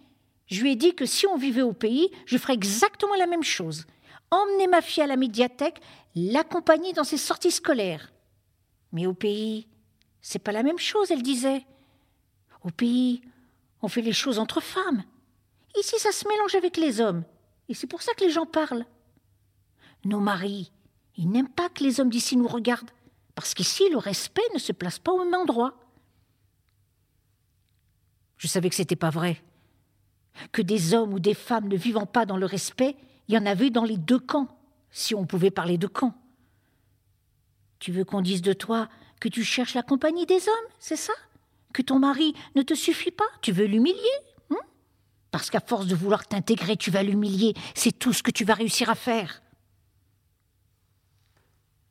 [0.48, 3.44] Je lui ai dit que si on vivait au pays, je ferais exactement la même
[3.44, 3.86] chose.
[4.32, 5.80] Emmener ma fille à la médiathèque,
[6.16, 8.12] l'accompagner dans ses sorties scolaires.
[8.92, 9.68] Mais au pays,
[10.22, 11.66] c'est pas la même chose, elle disait.
[12.64, 13.22] Au pays,
[13.82, 15.04] on fait les choses entre femmes.
[15.80, 17.24] Ici, ça se mélange avec les hommes.
[17.70, 18.86] Et c'est pour ça que les gens parlent.
[20.04, 20.72] Nos maris,
[21.18, 22.92] ils n'aiment pas que les hommes d'ici nous regardent,
[23.34, 25.78] parce qu'ici, le respect ne se place pas au même endroit.
[28.38, 29.42] Je savais que c'était pas vrai.
[30.52, 32.96] Que des hommes ou des femmes ne vivant pas dans le respect,
[33.28, 34.48] il y en avait dans les deux camps,
[34.92, 36.14] si on pouvait parler de camps.
[37.80, 38.90] Tu veux qu'on dise de toi
[39.20, 41.14] que tu cherches la compagnie des hommes, c'est ça?
[41.74, 43.26] Que ton mari ne te suffit pas?
[43.42, 44.00] Tu veux l'humilier?
[45.36, 47.56] Parce qu'à force de vouloir t'intégrer, tu vas l'humilier.
[47.74, 49.42] C'est tout ce que tu vas réussir à faire.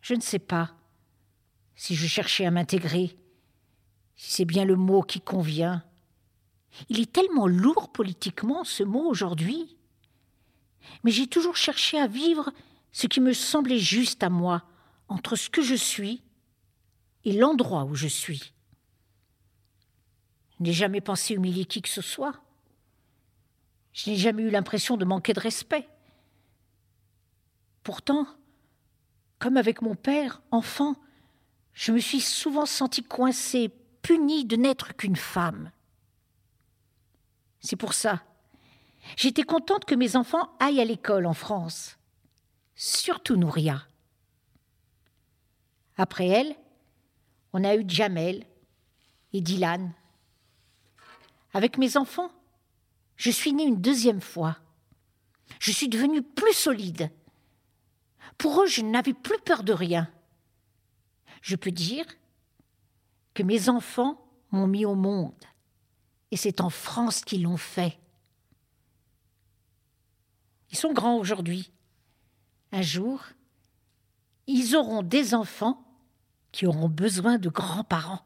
[0.00, 0.74] Je ne sais pas
[1.76, 3.18] si je cherchais à m'intégrer,
[4.16, 5.84] si c'est bien le mot qui convient.
[6.88, 9.76] Il est tellement lourd politiquement, ce mot, aujourd'hui.
[11.02, 12.50] Mais j'ai toujours cherché à vivre
[12.92, 14.62] ce qui me semblait juste à moi,
[15.08, 16.22] entre ce que je suis
[17.24, 18.54] et l'endroit où je suis.
[20.58, 22.43] Je n'ai jamais pensé humilier qui que ce soit.
[23.94, 25.88] Je n'ai jamais eu l'impression de manquer de respect.
[27.84, 28.26] Pourtant,
[29.38, 30.96] comme avec mon père, enfant,
[31.72, 33.70] je me suis souvent sentie coincée,
[34.02, 35.70] punie de n'être qu'une femme.
[37.60, 38.22] C'est pour ça.
[39.16, 41.96] J'étais contente que mes enfants aillent à l'école en France.
[42.74, 43.86] Surtout Nouria.
[45.96, 46.56] Après elle,
[47.52, 48.44] on a eu Jamel
[49.32, 49.92] et Dylan.
[51.52, 52.32] Avec mes enfants,
[53.16, 54.58] je suis née une deuxième fois.
[55.60, 57.10] Je suis devenue plus solide.
[58.38, 60.10] Pour eux, je n'avais plus peur de rien.
[61.42, 62.04] Je peux dire
[63.34, 65.44] que mes enfants m'ont mis au monde.
[66.30, 67.98] Et c'est en France qu'ils l'ont fait.
[70.70, 71.70] Ils sont grands aujourd'hui.
[72.72, 73.22] Un jour,
[74.46, 75.84] ils auront des enfants
[76.50, 78.24] qui auront besoin de grands-parents.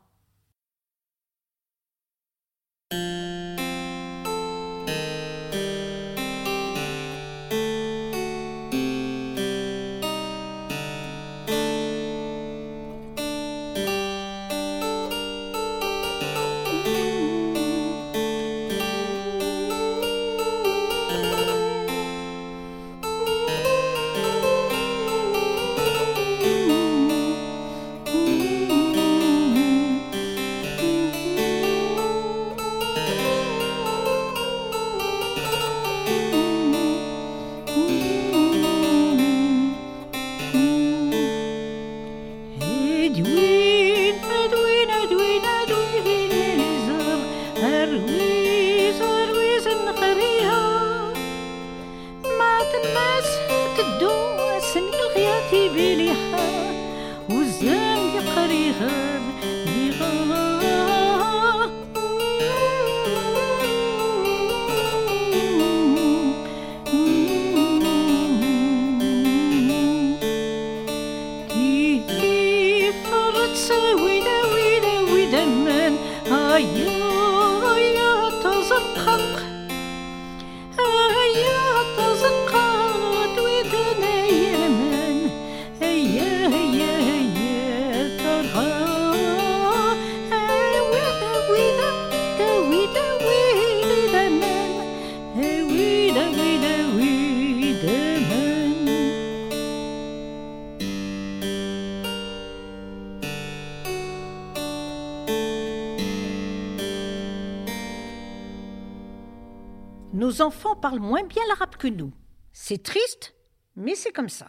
[110.41, 112.13] Enfants parlent moins bien l'arabe que nous.
[112.53, 113.35] C'est triste,
[113.77, 114.49] mais c'est comme ça.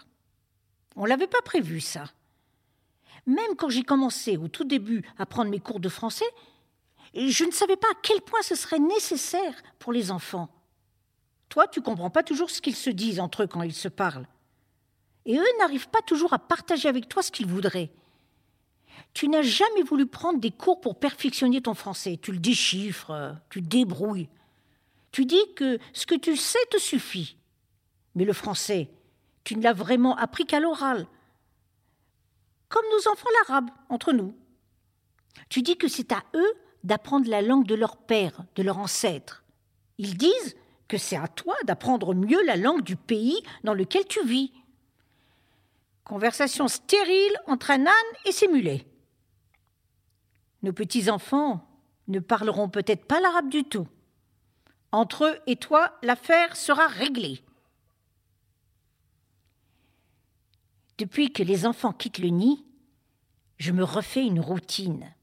[0.96, 2.06] On l'avait pas prévu, ça.
[3.26, 6.30] Même quand j'ai commencé au tout début à prendre mes cours de français,
[7.14, 10.50] je ne savais pas à quel point ce serait nécessaire pour les enfants.
[11.50, 14.28] Toi, tu comprends pas toujours ce qu'ils se disent entre eux quand ils se parlent.
[15.26, 17.92] Et eux n'arrivent pas toujours à partager avec toi ce qu'ils voudraient.
[19.14, 22.20] Tu n'as jamais voulu prendre des cours pour perfectionner ton français.
[22.22, 24.30] Tu le déchiffres, tu débrouilles.
[25.12, 27.38] Tu dis que ce que tu sais te suffit.
[28.16, 28.90] Mais le français,
[29.44, 31.08] tu ne l'as vraiment appris qu'à l'oral.
[32.68, 34.36] Comme nos enfants l'arabe, entre nous.
[35.50, 36.54] Tu dis que c'est à eux
[36.84, 39.44] d'apprendre la langue de leur père, de leur ancêtre.
[39.98, 40.56] Ils disent
[40.88, 44.52] que c'est à toi d'apprendre mieux la langue du pays dans lequel tu vis.
[46.04, 48.86] Conversation stérile entre un âne et ses mulets.
[50.64, 51.68] Nos petits-enfants
[52.08, 53.88] ne parleront peut-être pas l'arabe du tout.
[54.92, 57.44] Entre eux et toi, l'affaire sera réglée.
[60.98, 62.66] Depuis que les enfants quittent le nid,
[63.58, 65.14] je me refais une routine.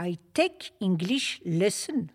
[0.00, 2.06] I take English lesson.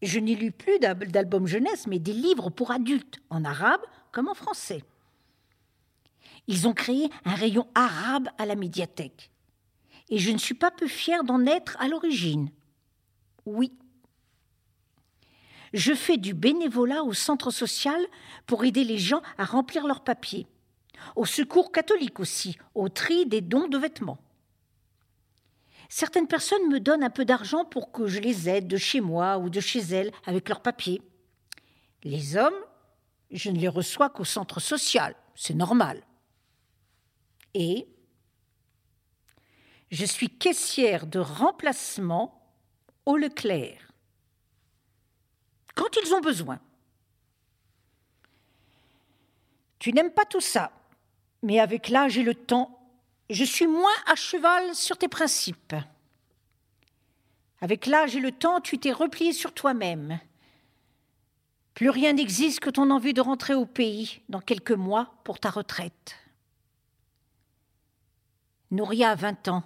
[0.00, 4.34] Je n'y lu plus d'albums jeunesse, mais des livres pour adultes, en arabe comme en
[4.34, 4.82] français.
[6.48, 9.30] Ils ont créé un rayon arabe à la médiathèque.
[10.08, 12.50] Et je ne suis pas peu fière d'en être à l'origine.
[13.46, 13.72] Oui.
[15.72, 18.00] Je fais du bénévolat au centre social
[18.46, 20.46] pour aider les gens à remplir leurs papiers.
[21.16, 24.18] Au secours catholique aussi, au tri des dons de vêtements.
[25.88, 29.38] Certaines personnes me donnent un peu d'argent pour que je les aide de chez moi
[29.38, 31.02] ou de chez elles avec leurs papiers.
[32.04, 32.54] Les hommes,
[33.30, 36.02] je ne les reçois qu'au centre social, c'est normal.
[37.54, 37.86] Et
[39.90, 42.41] je suis caissière de remplacement
[43.06, 43.92] au Leclerc.
[45.74, 46.60] Quand ils ont besoin.
[49.78, 50.70] Tu n'aimes pas tout ça,
[51.42, 52.78] mais avec l'âge et le temps,
[53.30, 55.74] je suis moins à cheval sur tes principes.
[57.60, 60.20] Avec l'âge et le temps, tu t'es replié sur toi-même.
[61.74, 65.50] Plus rien n'existe que ton envie de rentrer au pays dans quelques mois pour ta
[65.50, 66.16] retraite.
[68.70, 69.64] Nouria a 20 ans.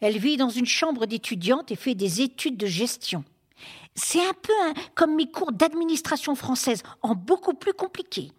[0.00, 3.24] Elle vit dans une chambre d'étudiante et fait des études de gestion.
[3.94, 4.52] C'est un peu
[4.94, 8.30] comme mes cours d'administration française, en beaucoup plus compliqué.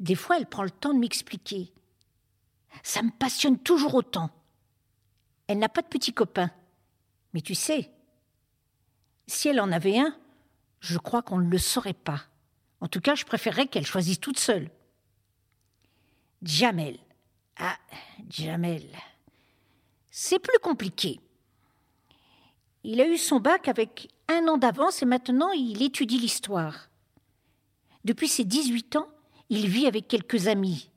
[0.00, 1.72] Des fois, elle prend le temps de m'expliquer.
[2.82, 4.30] Ça me passionne toujours autant.
[5.46, 6.50] Elle n'a pas de petit copain.
[7.34, 7.90] Mais tu sais,
[9.28, 10.16] si elle en avait un,
[10.80, 12.22] je crois qu'on ne le saurait pas.
[12.80, 14.70] En tout cas, je préférerais qu'elle choisisse toute seule.
[16.42, 16.98] Jamel.
[17.56, 17.76] Ah,
[18.28, 18.82] Jamel.
[20.14, 21.20] C'est plus compliqué.
[22.84, 26.90] Il a eu son bac avec un an d'avance et maintenant il étudie l'histoire.
[28.04, 29.08] Depuis ses 18 ans,
[29.48, 30.90] il vit avec quelques amis.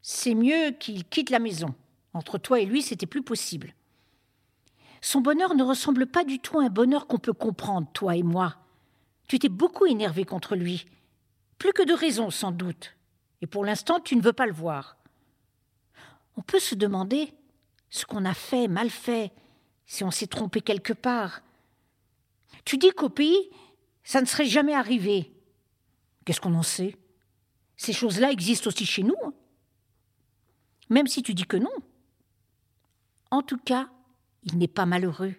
[0.00, 1.74] C'est mieux qu'il quitte la maison.
[2.14, 3.74] Entre toi et lui, c'était plus possible.
[5.02, 8.22] Son bonheur ne ressemble pas du tout à un bonheur qu'on peut comprendre, toi et
[8.22, 8.56] moi.
[9.28, 10.86] Tu t'es beaucoup énervé contre lui.
[11.58, 12.96] Plus que de raison, sans doute.
[13.42, 14.96] Et pour l'instant, tu ne veux pas le voir.
[16.38, 17.34] On peut se demander
[17.90, 19.32] ce qu'on a fait, mal fait,
[19.86, 21.42] si on s'est trompé quelque part.
[22.64, 23.50] Tu dis qu'au pays,
[24.04, 25.32] ça ne serait jamais arrivé.
[26.24, 26.96] Qu'est-ce qu'on en sait?
[27.76, 29.16] Ces choses-là existent aussi chez nous.
[29.24, 29.32] Hein.
[30.88, 31.70] Même si tu dis que non.
[33.30, 33.88] En tout cas,
[34.44, 35.34] il n'est pas malheureux.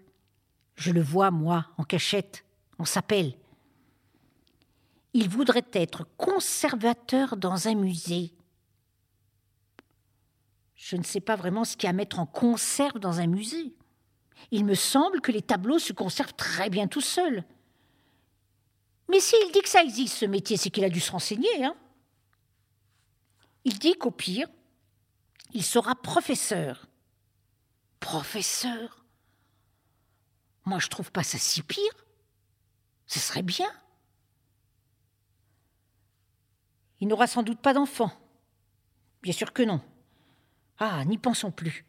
[0.75, 2.43] Je le vois, moi, en cachette.
[2.79, 3.33] On s'appelle.
[5.13, 8.33] Il voudrait être conservateur dans un musée.
[10.83, 13.27] Je ne sais pas vraiment ce qu'il y a à mettre en conserve dans un
[13.27, 13.75] musée.
[14.49, 17.43] Il me semble que les tableaux se conservent très bien tout seuls.
[19.07, 21.63] Mais s'il dit que ça existe, ce métier, c'est qu'il a dû se renseigner.
[21.63, 21.75] Hein
[23.63, 24.47] il dit qu'au pire,
[25.53, 26.87] il sera professeur.
[27.99, 29.05] Professeur?
[30.65, 31.93] Moi, je trouve pas ça si pire.
[33.05, 33.71] Ce serait bien.
[37.01, 38.11] Il n'aura sans doute pas d'enfant.
[39.21, 39.79] Bien sûr que non.
[40.83, 41.85] Ah, n'y pensons plus.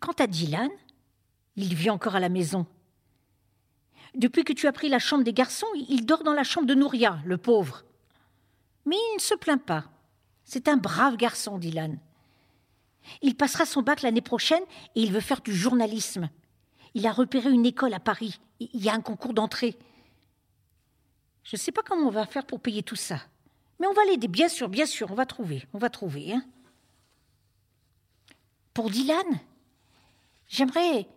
[0.00, 0.70] Quant à Dylan,
[1.56, 2.66] il vit encore à la maison.
[4.14, 6.74] Depuis que tu as pris la chambre des garçons, il dort dans la chambre de
[6.74, 7.84] Nouria, le pauvre.
[8.86, 9.84] Mais il ne se plaint pas.
[10.44, 11.98] C'est un brave garçon, Dylan.
[13.20, 16.30] Il passera son bac l'année prochaine et il veut faire du journalisme.
[16.94, 18.40] Il a repéré une école à Paris.
[18.58, 19.78] Il y a un concours d'entrée.
[21.42, 23.20] Je ne sais pas comment on va faire pour payer tout ça.
[23.78, 26.32] Mais on va l'aider, bien sûr, bien sûr, on va trouver, on va trouver.
[26.32, 26.44] Hein.
[28.74, 29.26] Pour Dylan,
[30.48, 31.08] j'aimerais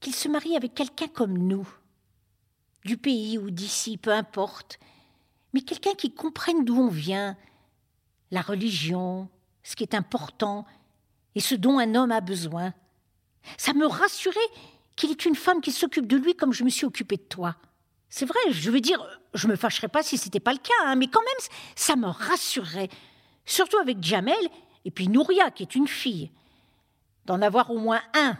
[0.00, 1.68] qu'il se marie avec quelqu'un comme nous,
[2.84, 4.78] du pays ou d'ici, peu importe,
[5.52, 7.36] mais quelqu'un qui comprenne d'où on vient,
[8.30, 9.28] la religion,
[9.62, 10.66] ce qui est important
[11.34, 12.74] et ce dont un homme a besoin.
[13.58, 14.40] Ça me rassurait
[14.96, 17.56] qu'il ait une femme qui s'occupe de lui comme je me suis occupée de toi.
[18.08, 20.96] C'est vrai, je veux dire, je me fâcherais pas si c'était pas le cas, hein,
[20.96, 22.90] mais quand même, ça me rassurerait
[23.44, 24.48] surtout avec Jamel
[24.84, 26.30] et puis Nouria qui est une fille.
[27.24, 28.36] D'en avoir au moins un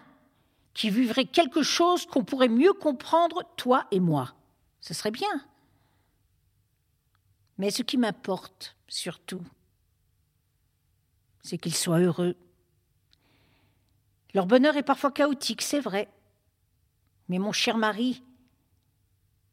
[0.74, 4.34] qui vivrait quelque chose qu'on pourrait mieux comprendre, toi et moi.
[4.80, 5.28] Ce serait bien.
[7.58, 9.42] Mais ce qui m'importe surtout,
[11.42, 12.34] c'est qu'ils soient heureux.
[14.34, 16.08] Leur bonheur est parfois chaotique, c'est vrai.
[17.28, 18.22] Mais mon cher mari,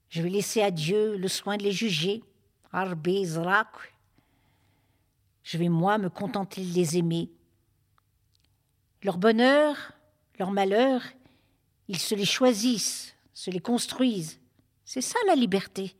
[0.09, 2.23] je vais laisser à Dieu le soin de les juger.
[5.43, 7.31] Je vais moi me contenter de les aimer.
[9.03, 9.93] Leur bonheur,
[10.37, 11.01] leur malheur,
[11.87, 14.39] ils se les choisissent, se les construisent.
[14.83, 15.95] C'est ça la liberté.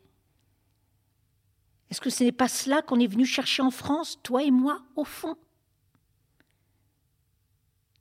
[1.90, 4.84] Est-ce que ce n'est pas cela qu'on est venu chercher en France, toi et moi,
[4.96, 5.38] au fond?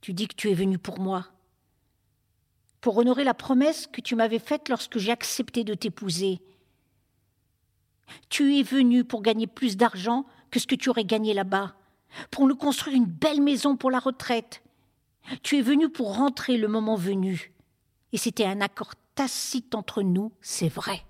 [0.01, 1.27] Tu dis que tu es venu pour moi,
[2.81, 6.41] pour honorer la promesse que tu m'avais faite lorsque j'ai accepté de t'épouser.
[8.29, 11.75] Tu es venu pour gagner plus d'argent que ce que tu aurais gagné là-bas,
[12.31, 14.63] pour nous construire une belle maison pour la retraite.
[15.43, 17.53] Tu es venu pour rentrer le moment venu.
[18.13, 21.05] Et c'était un accord tacite entre nous, c'est vrai.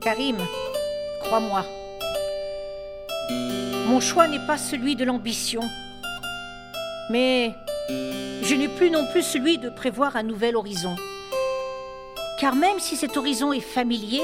[0.00, 0.36] Karim.
[1.22, 1.64] Crois-moi.
[3.86, 5.62] Mon choix n'est pas celui de l'ambition,
[7.10, 7.54] mais
[8.42, 10.94] je n'ai plus non plus celui de prévoir un nouvel horizon.
[12.38, 14.22] Car même si cet horizon est familier,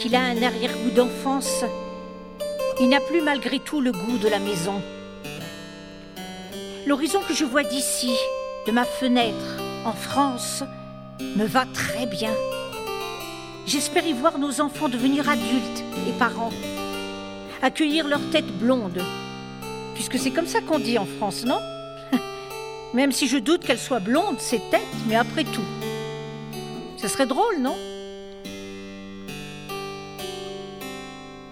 [0.00, 1.64] qu'il a un arrière-goût d'enfance,
[2.80, 4.82] il n'a plus malgré tout le goût de la maison.
[6.86, 8.12] L'horizon que je vois d'ici,
[8.66, 10.64] de ma fenêtre, en France,
[11.36, 12.34] me va très bien.
[13.66, 16.52] J'espère y voir nos enfants devenir adultes et parents,
[17.62, 19.02] accueillir leur tête blonde,
[19.94, 21.58] puisque c'est comme ça qu'on dit en France, non?
[22.94, 25.64] Même si je doute qu'elle soit blonde, c'est tête, mais après tout.
[26.96, 27.74] Ce serait drôle, non?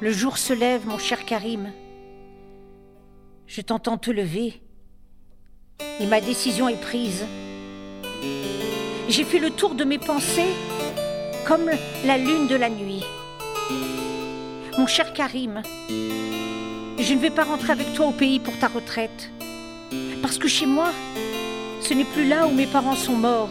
[0.00, 1.72] Le jour se lève, mon cher Karim.
[3.48, 4.62] Je t'entends te lever.
[5.98, 7.24] Et ma décision est prise.
[9.08, 10.52] J'ai fait le tour de mes pensées
[11.46, 11.70] comme
[12.06, 13.04] la lune de la nuit.
[14.78, 15.62] Mon cher Karim,
[16.98, 19.30] je ne vais pas rentrer avec toi au pays pour ta retraite,
[20.22, 20.88] parce que chez moi,
[21.80, 23.50] ce n'est plus là où mes parents sont morts,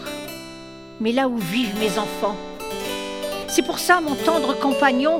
[1.00, 2.36] mais là où vivent mes enfants.
[3.48, 5.20] C'est pour ça, mon tendre compagnon,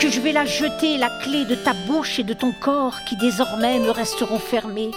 [0.00, 3.16] que je vais la jeter la clé de ta bouche et de ton corps qui
[3.16, 4.90] désormais me resteront fermés.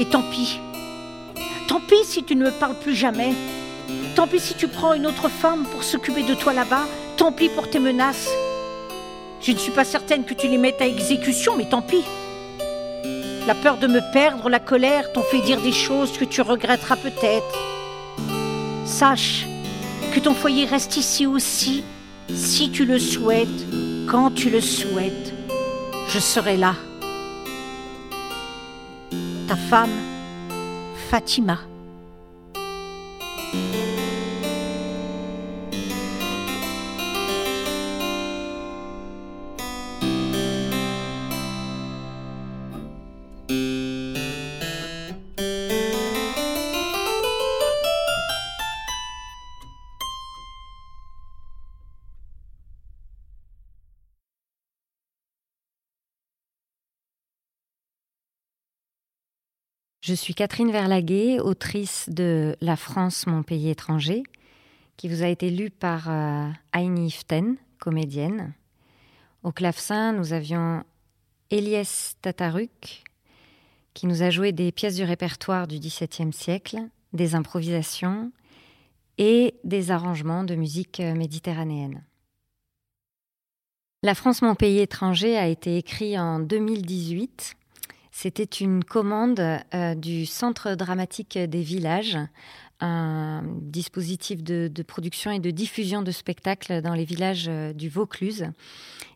[0.00, 0.58] Et tant pis,
[1.68, 3.32] tant pis si tu ne me parles plus jamais.
[4.16, 6.86] Tant pis si tu prends une autre femme pour s'occuper de toi là-bas,
[7.18, 8.30] tant pis pour tes menaces.
[9.42, 12.02] Je ne suis pas certaine que tu les mettes à exécution, mais tant pis.
[13.46, 16.96] La peur de me perdre, la colère t'ont fait dire des choses que tu regretteras
[16.96, 17.58] peut-être.
[18.86, 19.44] Sache
[20.14, 21.84] que ton foyer reste ici aussi,
[22.34, 23.66] si tu le souhaites,
[24.10, 25.34] quand tu le souhaites.
[26.08, 26.74] Je serai là.
[29.46, 29.92] Ta femme,
[31.10, 31.58] Fatima.
[60.06, 64.22] Je suis Catherine Verlaguet, autrice de La France, mon pays étranger,
[64.96, 68.54] qui vous a été lue par euh, Aini Iften, comédienne.
[69.42, 70.84] Au clavecin, nous avions
[71.50, 73.02] Eliès Tataruk,
[73.94, 76.78] qui nous a joué des pièces du répertoire du XVIIe siècle,
[77.12, 78.30] des improvisations
[79.18, 82.04] et des arrangements de musique méditerranéenne.
[84.04, 87.56] La France, mon pays étranger a été écrit en 2018
[88.18, 89.40] c'était une commande
[89.74, 92.16] euh, du Centre dramatique des villages
[92.80, 98.46] un dispositif de, production et de diffusion de spectacles dans les villages euh, du Vaucluse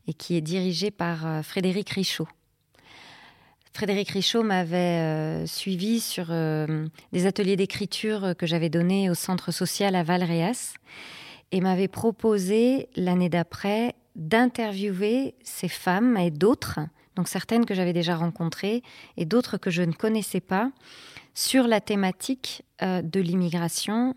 [0.07, 2.29] et qui est dirigé par euh, Frédéric Richaud.
[3.73, 10.03] Frédéric Richaud m'avait suivi sur des ateliers d'écriture que j'avais donnés au centre social à
[10.03, 10.75] Valréas
[11.53, 16.81] et m'avait proposé l'année d'après d'interviewer ces femmes et d'autres,
[17.21, 18.83] donc certaines que j'avais déjà rencontrées
[19.19, 20.71] et d'autres que je ne connaissais pas,
[21.35, 24.15] sur la thématique euh, de l'immigration,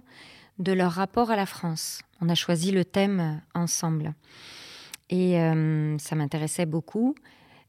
[0.58, 2.00] de leur rapport à la France.
[2.22, 4.14] On a choisi le thème ensemble.
[5.10, 7.14] Et euh, ça m'intéressait beaucoup.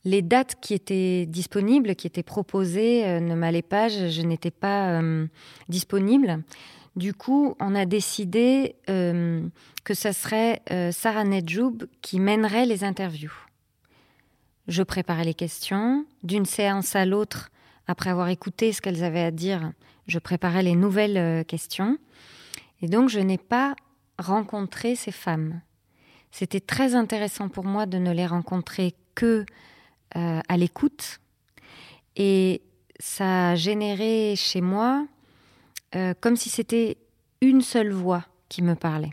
[0.05, 5.03] Les dates qui étaient disponibles, qui étaient proposées, euh, ne m'allaient pas, je, n'étais pas
[5.69, 6.45] disponible.
[6.95, 10.63] Du coup, on a décidé que ce serait
[10.93, 13.44] Sarah Nedjoub qui mènerait les interviews.
[14.69, 16.07] Je préparais les questions.
[16.23, 17.51] D'une séance à l'autre,
[17.87, 19.73] après avoir écouté ce qu'elles avaient à dire,
[20.07, 21.99] je préparais les nouvelles euh, questions.
[22.83, 23.75] Et donc, je n'ai pas
[24.19, 25.61] rencontré ces femmes.
[26.31, 29.45] C'était très intéressant pour moi de ne les rencontrer que
[30.17, 31.21] euh, à l'écoute.
[32.17, 32.63] Et
[32.99, 35.07] ça a généré chez moi
[35.95, 36.99] euh, comme si c'était
[37.41, 39.13] une seule voix qui me parlait.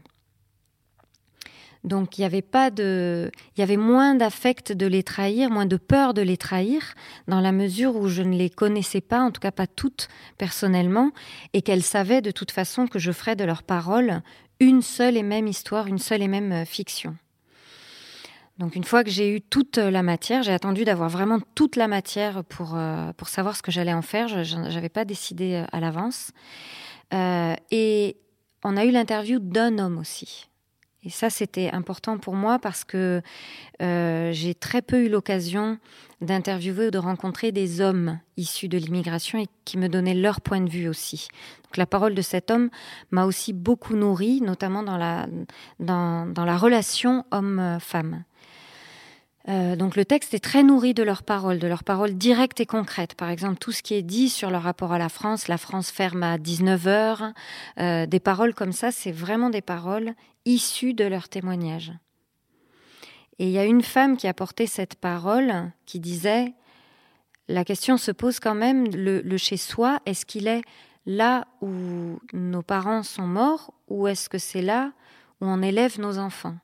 [1.84, 5.66] Donc il y avait pas de, il y avait moins d'affect de les trahir, moins
[5.66, 6.94] de peur de les trahir,
[7.28, 10.08] dans la mesure où je ne les connaissais pas, en tout cas pas toutes
[10.38, 11.12] personnellement,
[11.54, 14.22] et qu'elles savaient de toute façon que je ferais de leurs paroles
[14.60, 17.18] une seule et même histoire, une seule et même euh, fiction.
[18.60, 21.88] Donc une fois que j'ai eu toute la matière, j'ai attendu d'avoir vraiment toute la
[21.88, 24.44] matière pour, euh, pour savoir ce que j'allais en faire.
[24.44, 26.32] Je n'avais pas décidé euh, à l'avance.
[27.12, 28.18] et
[28.64, 30.51] on a eu l'interview d'un homme aussi.
[31.04, 33.22] Et ça, c'était important pour moi parce que
[33.82, 35.80] euh, j'ai très peu eu l'occasion
[36.22, 40.62] d'interviewer ou de rencontrer des hommes issus de l'immigration et qui me donnaient leur point
[40.62, 41.28] de vue aussi.
[41.64, 42.70] Donc la parole de cet homme
[43.10, 45.28] m'a aussi beaucoup nourri, notamment dans la,
[45.80, 48.24] dans, dans la relation homme-femme.
[49.50, 52.66] Euh, donc le texte est très nourri de leurs paroles, de leurs paroles directes et
[52.66, 53.16] concrètes.
[53.16, 55.90] Par exemple, tout ce qui est dit sur leur rapport à la France, la France
[55.90, 57.34] ferme à 19h,
[57.80, 60.14] euh, des paroles comme ça, c'est vraiment des paroles
[60.46, 61.92] issues de leur témoignage.
[63.40, 66.54] Et il y a une femme qui a porté cette parole qui disait,
[67.48, 70.62] la question se pose quand même, le chez soi, est-ce qu'il est
[71.08, 74.92] là où nos parents sont morts ou est-ce que c'est là
[75.40, 76.56] où on élève nos enfants?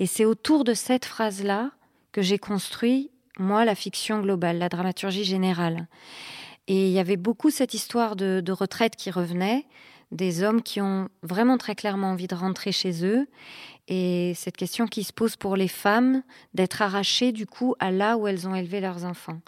[0.00, 1.70] Et c'est autour de cette phrase-là
[2.12, 5.88] que j'ai construit, moi, la fiction globale, la dramaturgie générale.
[6.68, 9.66] Et il y avait beaucoup cette histoire de, retraite qui revenait,
[10.12, 13.26] des hommes qui ont vraiment très clairement envie de rentrer chez eux,
[13.88, 16.22] et cette question qui se pose pour les femmes
[16.54, 19.40] d'être arrachées du coup à là où elles ont élevé leurs enfants.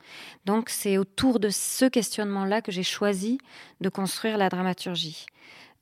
[0.44, 3.38] Donc c'est autour de ce questionnement-là que j'ai choisi
[3.80, 5.26] de construire la dramaturgie,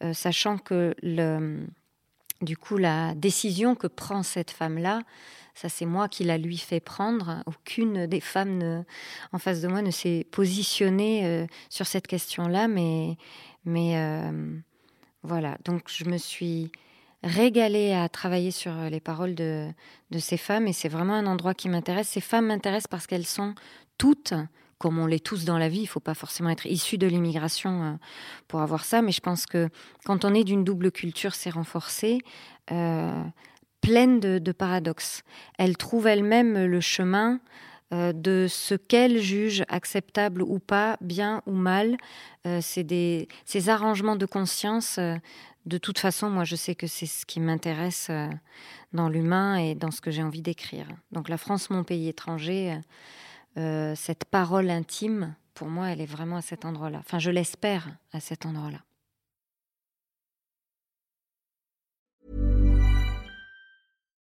[0.05, 1.67] euh, sachant que le,
[2.43, 5.01] du coup la décision que prend cette femme-là,
[5.55, 7.43] ça, c'est moi qui la lui fait prendre.
[7.47, 8.85] Aucune des femmes
[9.33, 13.17] en face de moi ne s'est positionnée euh, sur cette question-là, mais,
[13.65, 14.59] mais euh,
[15.23, 15.59] voilà.
[15.65, 16.73] Donc, je me suis
[17.23, 19.69] régalée à travailler sur les paroles de,
[20.11, 22.09] de ces femmes et c'est vraiment un endroit qui m'intéresse.
[22.09, 23.55] Ces femmes m'intéressent parce qu'elles sont
[23.99, 24.35] toutes
[24.79, 27.07] comme on l'est tous dans la vie, il ne faut pas forcément être issu de
[27.07, 27.93] l'immigration euh,
[28.49, 29.69] pour avoir ça, mais je pense que
[30.05, 32.19] quand on est d'une double culture, c'est renforcé
[33.83, 35.23] pleine de, paradoxes.
[35.59, 37.41] Elle trouve elle-même le chemin
[37.93, 41.99] euh, de ce qu'elle juge acceptable ou pas, bien ou mal.
[42.47, 44.97] Euh, ces arrangements de conscience.
[44.99, 45.17] Euh,
[45.67, 48.11] de toute façon, moi, je sais que c'est ce qui m'intéresse
[48.93, 50.89] dans l'humain et dans ce que j'ai envie d'écrire.
[51.13, 52.81] Donc la France, mon pays étranger,
[53.55, 56.99] cette parole intime, pour moi, elle est vraiment à cet endroit-là.
[56.99, 58.81] Enfin, je l'espère à cet endroit-là.